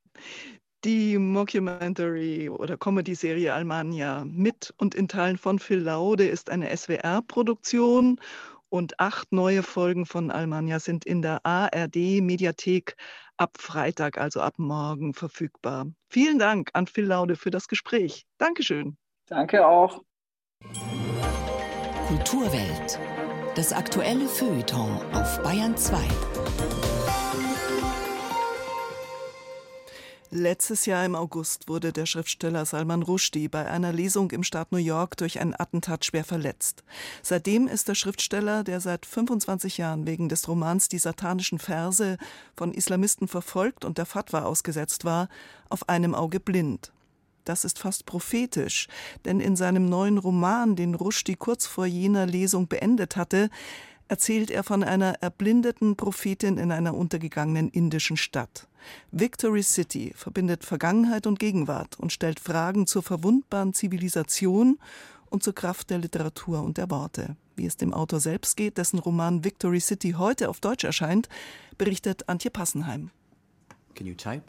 Die 0.85 1.19
Mockumentary 1.19 2.49
oder 2.49 2.77
Comedy-Serie 2.77 3.53
Almania 3.53 4.25
mit 4.25 4.73
und 4.79 4.95
in 4.95 5.09
Teilen 5.09 5.37
von 5.37 5.59
Phil 5.59 5.81
Laude 5.81 6.29
ist 6.29 6.51
eine 6.51 6.75
SWR-Produktion 6.75 8.21
und 8.71 9.01
acht 9.01 9.33
neue 9.33 9.63
Folgen 9.63 10.07
von 10.07 10.31
Almania 10.31 10.81
sind 10.81 11.05
in 11.05 11.23
der 11.23 11.45
ARD-Mediathek 11.45 12.97
ab 13.37 13.57
Freitag, 13.59 14.19
also 14.19 14.41
ab 14.41 14.55
morgen 14.59 15.15
verfügbar. 15.15 15.87
Vielen 16.09 16.39
Dank 16.39 16.71
an 16.75 16.87
Phil 16.87 17.07
Laude 17.07 17.37
für 17.37 17.51
das 17.51 17.69
Gespräch. 17.69 18.25
Dankeschön. 18.39 18.97
Danke 19.27 19.67
auch. 19.67 20.03
Kulturwelt. 22.09 22.99
Das 23.55 23.73
aktuelle 23.73 24.29
Feuilleton 24.29 25.01
auf 25.13 25.43
Bayern 25.43 25.77
2. 25.77 25.97
Letztes 30.31 30.85
Jahr 30.85 31.07
im 31.07 31.15
August 31.15 31.69
wurde 31.69 31.91
der 31.91 32.05
Schriftsteller 32.05 32.67
Salman 32.67 33.03
Rushdie 33.03 33.49
bei 33.49 33.67
einer 33.67 33.95
Lesung 33.95 34.31
im 34.31 34.43
Staat 34.43 34.73
New 34.73 34.79
York 34.79 35.17
durch 35.17 35.41
ein 35.41 35.59
Attentat 35.59 36.05
schwer 36.05 36.23
verletzt. 36.23 36.85
Seitdem 37.23 37.67
ist 37.67 37.89
der 37.89 37.95
Schriftsteller, 37.95 38.63
der 38.63 38.81
seit 38.81 39.07
25 39.07 39.79
Jahren 39.79 40.07
wegen 40.07 40.29
des 40.29 40.47
Romans 40.47 40.91
Die 40.91 40.99
satanischen 40.99 41.59
Verse 41.59 42.19
von 42.55 42.75
Islamisten 42.75 43.27
verfolgt 43.27 43.87
und 43.87 43.97
der 43.97 44.05
Fatwa 44.05 44.43
ausgesetzt 44.43 45.07
war, 45.07 45.31
auf 45.71 45.89
einem 45.89 46.15
Auge 46.15 46.41
blind. 46.41 46.93
Das 47.47 47.65
ist 47.65 47.79
fast 47.79 48.05
prophetisch, 48.05 48.89
denn 49.25 49.41
in 49.41 49.57
seinem 49.57 49.87
neuen 49.87 50.19
Roman, 50.19 50.77
den 50.77 50.95
Rushdie 50.95 51.37
kurz 51.37 51.67
vor 51.67 51.87
jener 51.87 52.27
Lesung 52.27 52.69
beendet 52.69 53.17
hatte, 53.17 53.49
erzählt 54.09 54.51
er 54.51 54.65
von 54.65 54.83
einer 54.83 55.15
erblindeten 55.21 55.97
Prophetin 55.97 56.59
in 56.59 56.73
einer 56.73 56.95
untergegangenen 56.95 57.69
indischen 57.69 58.17
Stadt. 58.17 58.67
Victory 59.13 59.63
City 59.63 60.13
verbindet 60.17 60.65
Vergangenheit 60.65 61.27
und 61.27 61.39
Gegenwart 61.39 61.99
und 61.99 62.13
stellt 62.13 62.41
Fragen 62.41 62.87
zur 62.87 63.03
verwundbaren 63.03 63.75
Zivilisation 63.75 64.79
und 65.31 65.43
zur 65.43 65.55
Kraft 65.55 65.91
der 65.91 65.99
Literatur 65.99 66.63
und 66.63 66.79
der 66.79 66.91
Worte. 66.91 67.37
Wie 67.57 67.67
es 67.67 67.77
dem 67.77 67.93
Autor 67.93 68.21
selbst 68.21 68.57
geht, 68.57 68.79
dessen 68.79 68.99
Roman 68.99 69.45
Victory 69.45 69.81
City 69.81 70.13
heute 70.13 70.49
auf 70.49 70.61
Deutsch 70.61 70.85
erscheint, 70.85 71.29
berichtet 71.77 72.29
Antje 72.29 72.51
Passenheim. 72.51 73.11
Can 73.95 74.07
you 74.07 74.15
type? 74.15 74.45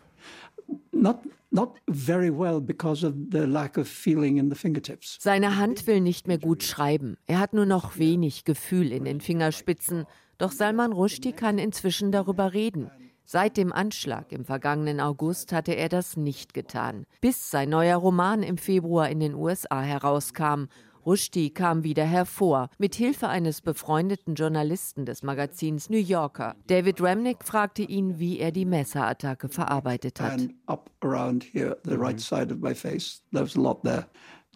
Not, 1.01 1.21
not 1.49 1.77
very 1.87 2.29
well 2.29 2.59
because 2.59 3.05
of 3.05 3.13
the 3.31 3.45
lack 3.47 3.77
of 3.77 3.87
feeling 3.87 4.37
in 4.37 4.49
the 4.49 4.55
fingertips. 4.55 5.17
Seine 5.19 5.55
Hand 5.55 5.87
will 5.87 6.01
nicht 6.01 6.27
mehr 6.27 6.37
gut 6.37 6.63
schreiben. 6.63 7.17
Er 7.25 7.39
hat 7.39 7.53
nur 7.53 7.65
noch 7.65 7.97
wenig 7.97 8.43
Gefühl 8.43 8.91
in 8.91 9.05
den 9.05 9.21
Fingerspitzen. 9.21 10.05
Doch 10.37 10.51
Salman 10.51 10.91
Rushdie 10.91 11.31
kann 11.31 11.57
inzwischen 11.57 12.11
darüber 12.11 12.53
reden. 12.53 12.91
Seit 13.23 13.57
dem 13.57 13.71
Anschlag 13.71 14.31
im 14.31 14.43
vergangenen 14.43 14.99
August 14.99 15.53
hatte 15.53 15.73
er 15.73 15.87
das 15.87 16.17
nicht 16.17 16.53
getan, 16.53 17.05
bis 17.21 17.51
sein 17.51 17.69
neuer 17.69 17.97
Roman 17.97 18.41
im 18.41 18.57
Februar 18.57 19.09
in 19.09 19.19
den 19.19 19.35
USA 19.35 19.81
herauskam 19.81 20.65
Rushdie 21.09 21.49
kam 21.49 21.83
wieder 21.83 22.05
hervor, 22.05 22.69
mit 22.77 22.93
Hilfe 22.93 23.29
eines 23.29 23.61
befreundeten 23.61 24.35
Journalisten 24.35 25.07
des 25.07 25.23
Magazins 25.23 25.89
New 25.89 25.97
Yorker. 25.97 26.55
David 26.67 27.01
Remnick 27.01 27.43
fragte 27.43 27.81
ihn, 27.81 28.19
wie 28.19 28.37
er 28.37 28.51
die 28.51 28.65
Messerattacke 28.65 29.49
verarbeitet 29.49 30.21
hat. 30.21 30.33
And 30.33 30.53
up 30.67 30.91
around 31.03 31.43
here, 31.43 31.75
the 31.83 31.97
right 31.97 32.21
side 32.21 32.53
of 32.53 32.59
my 32.59 32.75
face, 32.75 33.23
there 33.31 33.41
was 33.41 33.55
a 33.55 33.59
lot 33.59 33.81
there. 33.81 34.05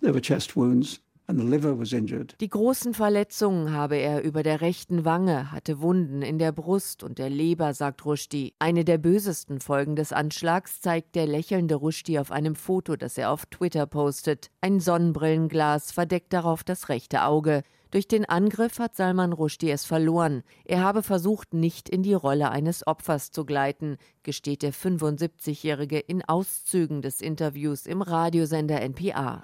There 0.02 0.13
were 0.13 0.22
chest 0.22 0.56
wounds. 0.56 1.00
Die 1.30 2.50
großen 2.50 2.94
Verletzungen 2.94 3.72
habe 3.72 3.96
er 3.96 4.24
über 4.24 4.44
der 4.44 4.60
rechten 4.60 5.06
Wange, 5.06 5.54
hatte 5.54 5.80
Wunden 5.80 6.22
in 6.22 6.38
der 6.38 6.52
Brust 6.52 7.02
und 7.02 7.18
der 7.18 7.30
Leber, 7.30 7.74
sagt 7.74 8.06
Rushdie. 8.06 8.54
Eine 8.60 8.84
der 8.84 8.98
bösesten 8.98 9.62
Folgen 9.62 9.96
des 9.96 10.12
Anschlags 10.12 10.82
zeigt 10.82 11.16
der 11.16 11.26
lächelnde 11.26 11.76
Rushdie 11.76 12.20
auf 12.20 12.32
einem 12.32 12.56
Foto, 12.56 12.98
das 12.98 13.18
er 13.18 13.32
auf 13.32 13.46
Twitter 13.46 13.86
postet. 13.86 14.50
Ein 14.60 14.82
Sonnenbrillenglas 14.82 15.94
verdeckt 15.94 16.34
darauf 16.34 16.66
das 16.66 16.90
rechte 16.90 17.24
Auge. 17.24 17.64
Durch 17.93 18.08
den 18.08 18.25
Angriff 18.25 18.79
hat 18.79 18.95
Salman 18.95 19.34
Rushdie 19.34 19.69
es 19.69 19.86
verloren. 19.86 20.41
Er 20.65 20.82
habe 20.82 21.03
versucht, 21.03 21.53
nicht 21.53 21.88
in 21.88 22.01
die 22.01 22.15
Rolle 22.15 22.49
eines 22.49 22.88
Opfers 22.88 23.29
zu 23.29 23.45
gleiten, 23.45 23.97
gesteht 24.23 24.63
der 24.63 24.73
75-Jährige 24.73 25.99
in 25.99 26.23
Auszügen 26.25 27.03
des 27.03 27.21
Interviews 27.21 27.86
im 27.86 28.01
Radiosender 28.01 28.82
NPR. 28.82 29.43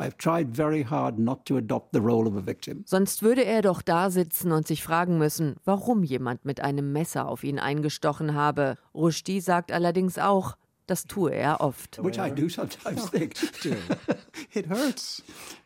Sonst 2.86 3.22
würde 3.22 3.46
er 3.46 3.62
doch 3.62 3.82
da 3.84 4.10
sitzen 4.10 4.52
und 4.52 4.66
sich 4.66 4.82
fragen 4.82 5.20
müssen, 5.20 5.56
warum 5.64 6.04
jemand 6.04 6.44
mit 6.44 6.60
einem 6.60 6.92
Messer 6.92 7.28
auf 7.28 7.44
ihn 7.44 7.60
eingestochen 7.60 8.34
habe. 8.34 8.78
Rushdie 8.96 9.42
sagt 9.42 9.72
allerdings 9.72 10.18
auch, 10.18 10.58
das 10.88 11.04
tue 11.04 11.36
er 11.36 11.62
oft. 11.62 12.04
Which 12.04 12.18
I 12.18 12.32
do 12.32 12.50
sometimes 12.50 13.12
think. 13.12 13.36
It 14.56 14.68
hurts. 14.68 15.22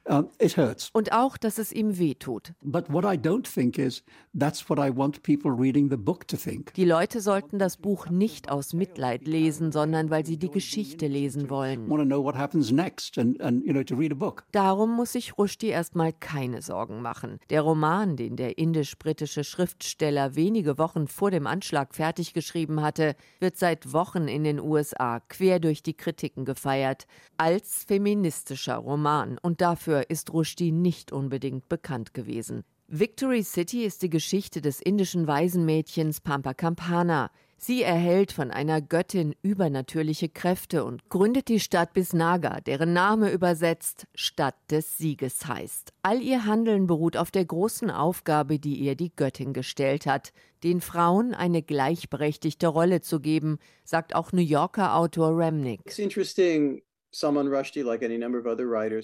Um, 0.06 0.28
it 0.38 0.58
hurts. 0.58 0.90
Und 0.92 1.14
auch, 1.14 1.38
dass 1.38 1.58
es 1.58 1.72
ihm 1.72 1.98
wehtut. 1.98 2.54
But 2.62 2.92
what 2.92 3.06
I 3.06 3.18
don't 3.18 3.48
think 3.48 3.78
is 3.78 4.04
that's 4.34 4.70
what 4.70 4.78
I 4.78 4.94
want 4.94 5.24
people 5.24 5.52
reading 5.52 5.90
the 5.90 5.96
book 5.96 6.28
to 6.28 6.36
think. 6.36 6.74
Die 6.74 6.84
Leute 6.84 7.22
sollten 7.22 7.58
das 7.58 7.78
Buch 7.78 8.10
nicht 8.10 8.50
aus 8.50 8.74
Mitleid 8.74 9.26
lesen, 9.26 9.72
sondern 9.72 10.10
weil 10.10 10.26
sie 10.26 10.36
die 10.38 10.52
Geschichte 10.52 11.08
lesen 11.08 11.50
wollen. 11.50 11.90
Want 11.90 12.02
to 12.02 12.06
know 12.06 12.22
what 12.22 12.36
happens 12.36 12.70
next 12.70 13.18
and, 13.18 13.40
and 13.40 13.66
you 13.66 13.72
know 13.72 13.84
to 13.84 13.96
read 13.96 14.12
a 14.12 14.16
book. 14.16 14.44
Darum 14.52 14.94
muss 14.94 15.14
sich 15.14 15.38
Rushdie 15.38 15.68
erstmal 15.68 16.12
keine 16.12 16.62
Sorgen 16.62 17.02
machen. 17.02 17.40
Der 17.50 17.62
Roman, 17.62 18.18
den 18.18 18.36
der 18.36 18.58
indisch-britische 18.58 19.46
Schriftsteller 19.46 20.36
wenige 20.36 20.78
Wochen 20.78 21.08
vor 21.08 21.32
dem 21.32 21.48
Anschlag 21.48 21.96
fertig 21.96 22.34
geschrieben 22.34 22.82
hatte, 22.82 23.16
wird 23.40 23.56
seit 23.56 23.94
Wochen 23.94 24.28
in 24.28 24.44
den 24.44 24.60
USA 24.60 25.22
quer 25.22 25.60
durch 25.60 25.82
die 25.82 25.94
Kritiken 25.94 26.44
gefeiert 26.44 27.06
als 27.38 27.86
feministischer 27.86 28.76
Roman 28.76 29.38
und 29.42 29.62
dafür 29.62 29.93
Dafür 29.94 30.10
ist 30.10 30.34
Rushdie 30.34 30.72
nicht 30.72 31.12
unbedingt 31.12 31.70
bekannt 31.70 32.16
gewesen. 32.16 32.64
Victory 32.88 33.44
City 33.44 33.86
ist 33.86 34.02
die 34.02 34.10
Geschichte 34.10 34.60
des 34.60 34.82
indischen 34.82 35.28
Waisenmädchens 35.28 36.20
Pampa 36.20 36.56
Campana. 36.56 37.30
Sie 37.58 37.84
erhält 37.84 38.32
von 38.32 38.50
einer 38.50 38.82
Göttin 38.82 39.36
übernatürliche 39.44 40.30
Kräfte 40.30 40.84
und 40.84 41.10
gründet 41.10 41.48
die 41.48 41.60
Stadt 41.60 41.94
Bisnaga, 41.94 42.60
deren 42.62 42.94
Name 42.94 43.30
übersetzt 43.30 44.08
Stadt 44.16 44.56
des 44.72 44.98
Sieges 44.98 45.46
heißt. 45.46 45.94
All 46.02 46.24
ihr 46.24 46.46
Handeln 46.46 46.88
beruht 46.88 47.16
auf 47.16 47.30
der 47.30 47.46
großen 47.46 47.92
Aufgabe, 47.92 48.58
die 48.58 48.78
ihr 48.78 48.96
die 48.96 49.16
Göttin 49.16 49.54
gestellt 49.54 50.08
hat, 50.08 50.34
den 50.64 50.82
Frauen 50.82 51.36
eine 51.36 51.62
gleichberechtigte 51.62 52.68
Rolle 52.68 53.02
zu 53.02 53.20
geben, 53.20 53.60
sagt 53.84 54.16
auch 54.16 54.32
New 54.32 54.42
Yorker 54.42 54.96
Autor 54.96 55.38
Remnick. 55.38 55.82
It's 55.86 56.00
interesting 56.00 56.82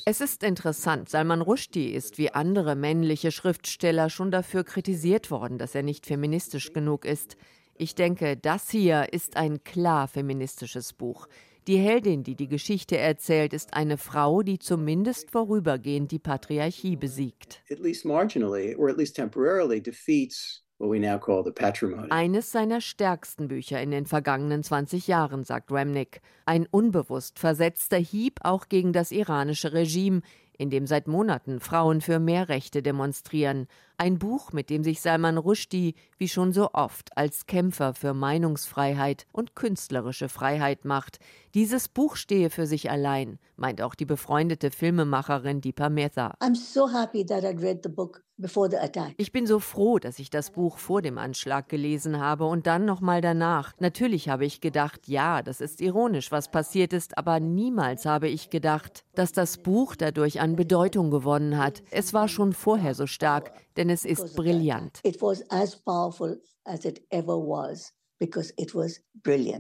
es 0.05 0.21
ist 0.21 0.43
interessant, 0.43 1.09
Salman 1.09 1.41
Rushdie 1.41 1.93
ist 1.93 2.17
wie 2.17 2.31
andere 2.31 2.75
männliche 2.75 3.31
Schriftsteller 3.31 4.09
schon 4.09 4.31
dafür 4.31 4.63
kritisiert 4.63 5.29
worden, 5.29 5.59
dass 5.59 5.75
er 5.75 5.83
nicht 5.83 6.07
feministisch 6.07 6.73
genug 6.73 7.05
ist. 7.05 7.37
Ich 7.77 7.93
denke, 7.95 8.35
das 8.35 8.69
hier 8.71 9.13
ist 9.13 9.37
ein 9.37 9.63
klar 9.63 10.07
feministisches 10.07 10.93
Buch. 10.93 11.27
Die 11.67 11.77
Heldin, 11.77 12.23
die 12.23 12.35
die 12.35 12.47
Geschichte 12.47 12.97
erzählt, 12.97 13.53
ist 13.53 13.75
eine 13.75 13.97
Frau, 13.97 14.41
die 14.41 14.57
zumindest 14.57 15.29
vorübergehend 15.29 16.11
die 16.11 16.17
Patriarchie 16.17 16.95
besiegt. 16.95 17.61
At 17.69 17.79
least 17.79 18.05
marginally 18.05 18.75
or 18.75 18.89
at 18.89 18.97
least 18.97 19.15
temporarily 19.15 19.79
defeats 19.81 20.63
eines 22.09 22.51
seiner 22.51 22.79
stärksten 22.79 23.49
Bücher 23.49 23.81
in 23.81 23.91
den 23.91 24.05
vergangenen 24.05 24.63
20 24.63 25.07
Jahren, 25.07 25.43
sagt 25.43 25.71
Remnick. 25.71 26.21
Ein 26.45 26.67
unbewusst 26.71 27.37
versetzter 27.37 27.97
Hieb 27.97 28.39
auch 28.43 28.69
gegen 28.69 28.93
das 28.93 29.11
iranische 29.11 29.73
Regime, 29.73 30.21
in 30.57 30.69
dem 30.69 30.87
seit 30.87 31.07
Monaten 31.07 31.59
Frauen 31.59 31.99
für 31.99 32.19
mehr 32.19 32.47
Rechte 32.47 32.81
demonstrieren. 32.81 33.67
Ein 34.01 34.17
Buch, 34.17 34.53
mit 34.53 34.69
dem 34.69 34.81
sich 34.81 35.01
Salman 35.01 35.37
Rushdie 35.37 35.93
wie 36.17 36.29
schon 36.29 36.53
so 36.53 36.69
oft 36.71 37.17
als 37.17 37.47
Kämpfer 37.47 37.93
für 37.93 38.13
Meinungsfreiheit 38.13 39.27
und 39.33 39.55
künstlerische 39.55 40.29
Freiheit 40.29 40.85
macht. 40.85 41.19
Dieses 41.53 41.89
Buch 41.89 42.15
stehe 42.15 42.49
für 42.49 42.65
sich 42.65 42.89
allein, 42.89 43.39
meint 43.57 43.81
auch 43.81 43.95
die 43.95 44.05
befreundete 44.05 44.71
Filmemacherin 44.71 45.59
Deepa 45.59 45.89
Mehta. 45.89 46.33
I'm 46.39 46.55
so 46.55 46.89
happy 46.89 47.25
that 47.25 47.43
I 47.43 47.61
read 47.61 47.81
the 47.83 47.89
book 47.89 48.23
ich 49.17 49.31
bin 49.33 49.45
so 49.45 49.59
froh, 49.59 49.99
dass 49.99 50.17
ich 50.17 50.29
das 50.29 50.51
Buch 50.51 50.77
vor 50.77 51.01
dem 51.01 51.17
Anschlag 51.17 51.67
gelesen 51.67 52.21
habe 52.21 52.45
und 52.45 52.67
dann 52.67 52.85
nochmal 52.85 53.19
danach. 53.19 53.73
Natürlich 53.79 54.29
habe 54.29 54.45
ich 54.45 54.61
gedacht, 54.61 55.09
ja, 55.09 55.41
das 55.41 55.59
ist 55.59 55.81
ironisch, 55.81 56.31
was 56.31 56.49
passiert 56.49 56.93
ist, 56.93 57.17
aber 57.17 57.41
niemals 57.41 58.05
habe 58.05 58.29
ich 58.29 58.49
gedacht, 58.49 59.03
dass 59.13 59.33
das 59.33 59.57
Buch 59.57 59.97
dadurch 59.97 60.39
an 60.39 60.55
Bedeutung 60.55 61.11
gewonnen 61.11 61.57
hat. 61.57 61.83
Es 61.91 62.13
war 62.13 62.29
schon 62.29 62.53
vorher 62.53 62.95
so 62.95 63.07
stark, 63.07 63.51
denn 63.79 63.89
es 63.89 64.05
ist 64.05 64.35
brillant. 64.35 64.99
It 65.03 65.21
was 65.21 65.43
as 65.49 65.75
powerful 65.75 66.39
as 66.65 66.85
it 66.85 67.01
ever 67.09 67.37
was. 67.37 67.93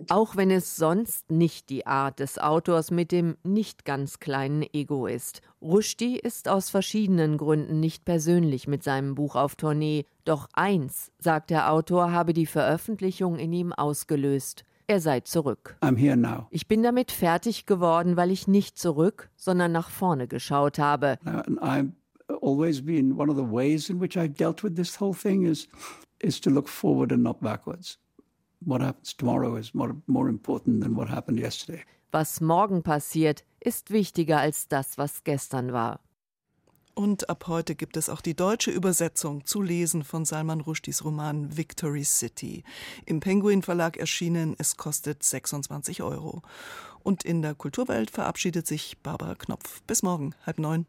Auch 0.09 0.35
wenn 0.35 0.51
es 0.51 0.75
sonst 0.75 1.31
nicht 1.31 1.69
die 1.69 1.87
Art 1.87 2.19
des 2.19 2.37
Autors 2.39 2.91
mit 2.91 3.13
dem 3.13 3.37
nicht 3.43 3.85
ganz 3.85 4.19
kleinen 4.19 4.65
Ego 4.73 5.07
ist. 5.07 5.41
Rushdie 5.61 6.19
ist 6.19 6.49
aus 6.49 6.69
verschiedenen 6.69 7.37
Gründen 7.37 7.79
nicht 7.79 8.03
persönlich 8.03 8.67
mit 8.67 8.83
seinem 8.83 9.15
Buch 9.15 9.37
auf 9.37 9.55
Tournee. 9.55 10.05
Doch 10.25 10.49
eins, 10.51 11.11
sagt 11.19 11.51
der 11.51 11.71
Autor, 11.71 12.11
habe 12.11 12.33
die 12.33 12.45
Veröffentlichung 12.45 13.37
in 13.37 13.53
ihm 13.53 13.71
ausgelöst. 13.71 14.65
Er 14.87 14.99
sei 14.99 15.21
zurück. 15.21 15.77
Ich 16.49 16.67
bin 16.67 16.83
damit 16.83 17.11
fertig 17.11 17.65
geworden, 17.65 18.17
weil 18.17 18.31
ich 18.31 18.47
nicht 18.47 18.77
zurück, 18.77 19.29
sondern 19.37 19.71
nach 19.71 19.89
vorne 19.89 20.27
geschaut 20.27 20.79
habe. 20.79 21.17
I've 21.23 21.91
always 22.41 22.81
been 22.81 23.15
one 23.15 23.29
of 23.29 23.35
the 23.35 23.43
ways 23.43 23.89
in 23.89 23.99
which 23.99 24.17
I've 24.17 24.35
dealt 24.35 24.63
with 24.63 24.75
this 24.75 24.95
whole 24.95 25.13
thing 25.13 25.43
is 25.43 25.67
is 26.19 26.39
to 26.41 26.49
look 26.49 26.67
forward 26.67 27.11
and 27.11 27.23
not 27.23 27.41
backwards 27.41 27.97
what 28.59 28.81
happens 28.81 29.15
tomorrow 29.15 29.55
is 29.55 29.73
more, 29.73 29.95
more 30.07 30.29
important 30.29 30.81
than 30.81 30.95
what 30.95 31.09
happened 31.09 31.39
yesterday. 31.39 31.83
Was 32.11 32.41
morgen 32.41 32.81
passiert, 32.83 33.43
ist 33.59 33.91
wichtiger 33.91 34.39
als 34.39 34.67
das, 34.67 34.97
was 34.97 35.23
gestern 35.23 35.73
war. 35.73 35.99
Und 36.95 37.29
ab 37.29 37.47
heute 37.47 37.75
gibt 37.75 37.95
es 37.95 38.09
auch 38.09 38.19
die 38.19 38.35
deutsche 38.35 38.71
Übersetzung 38.71 39.45
zu 39.45 39.61
lesen 39.61 40.03
von 40.03 40.25
Salman 40.25 40.59
Rushdies 40.59 41.05
Roman 41.05 41.55
Victory 41.55 42.03
City. 42.03 42.63
Im 43.05 43.21
Penguin 43.21 43.61
Verlag 43.61 43.95
erschienen, 43.95 44.55
es 44.57 44.75
kostet 44.75 45.23
26 45.23 46.03
Euro. 46.03 46.41
Und 47.01 47.23
in 47.23 47.41
der 47.41 47.55
Kulturwelt 47.55 48.11
verabschiedet 48.11 48.67
sich 48.67 48.97
Barbara 49.01 49.35
Knopf. 49.35 49.81
Bis 49.83 50.03
morgen, 50.03 50.35
halb 50.45 50.59
neun. 50.59 50.87